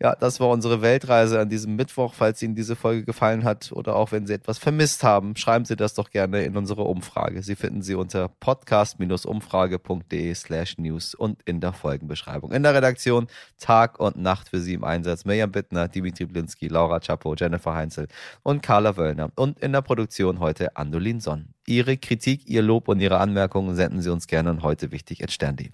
Ja, 0.00 0.14
das 0.14 0.38
war 0.40 0.48
unsere 0.48 0.82
Weltreise 0.82 1.40
an 1.40 1.48
diesem 1.48 1.76
Mittwoch. 1.76 2.14
Falls 2.14 2.42
Ihnen 2.42 2.54
diese 2.54 2.76
Folge 2.76 3.04
gefallen 3.04 3.44
hat 3.44 3.72
oder 3.72 3.96
auch 3.96 4.12
wenn 4.12 4.26
Sie 4.26 4.34
etwas 4.34 4.58
vermisst 4.58 5.02
haben, 5.02 5.34
schreiben 5.36 5.64
Sie 5.64 5.76
das 5.76 5.94
doch 5.94 6.10
gerne 6.10 6.44
in 6.44 6.54
unsere 6.56 6.82
Umfrage. 6.82 7.42
Sie 7.42 7.56
finden 7.56 7.82
sie 7.82 7.94
unter 7.94 8.28
podcast-umfrage.de 8.28 10.34
slash 10.34 10.78
news 10.78 11.14
und 11.14 11.42
in 11.44 11.60
der 11.60 11.72
Folgenbeschreibung. 11.72 12.52
In 12.52 12.62
der 12.62 12.74
Redaktion 12.74 13.26
Tag 13.58 13.98
und 14.00 14.16
Nacht 14.16 14.50
für 14.50 14.60
Sie 14.60 14.74
im 14.74 14.84
Einsatz. 14.84 15.24
Mirjam 15.24 15.50
Bittner, 15.50 15.88
Dimitri 15.88 16.26
Blinski, 16.26 16.68
Laura 16.68 17.00
Chapo, 17.00 17.34
Jennifer 17.34 17.74
Heinzel 17.74 18.06
und 18.42 18.62
Carla 18.62 18.96
Wöllner. 18.96 19.30
Und 19.34 19.58
in 19.58 19.72
der 19.72 19.82
Produktion 19.82 20.38
heute 20.40 20.76
Andolin 20.76 21.20
Sonn. 21.20 21.54
Ihre 21.68 21.96
Kritik, 21.96 22.48
Ihr 22.48 22.62
Lob 22.62 22.88
und 22.88 23.00
Ihre 23.00 23.18
Anmerkungen 23.18 23.76
senden 23.76 24.02
Sie 24.02 24.10
uns 24.10 24.26
gerne 24.26 24.50
an 24.50 24.62
heute 24.62 24.90
wichtig 24.90 25.22
at 25.22 25.30
Sternli. 25.30 25.70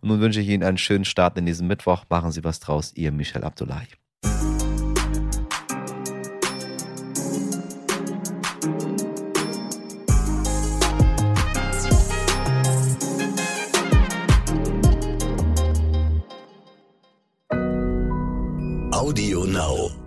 Und 0.00 0.08
nun 0.08 0.20
wünsche 0.20 0.40
ich 0.40 0.48
Ihnen 0.48 0.64
einen 0.64 0.78
schönen 0.78 1.04
Start 1.04 1.36
in 1.38 1.46
diesem 1.46 1.66
Mittwoch. 1.66 2.04
Machen 2.08 2.32
Sie 2.32 2.42
was 2.44 2.60
draus. 2.60 2.92
Ihr 2.94 3.12
Michel 3.12 3.44
Abdullahi. 3.44 3.86
Audio 18.92 19.44
Now. 19.44 20.03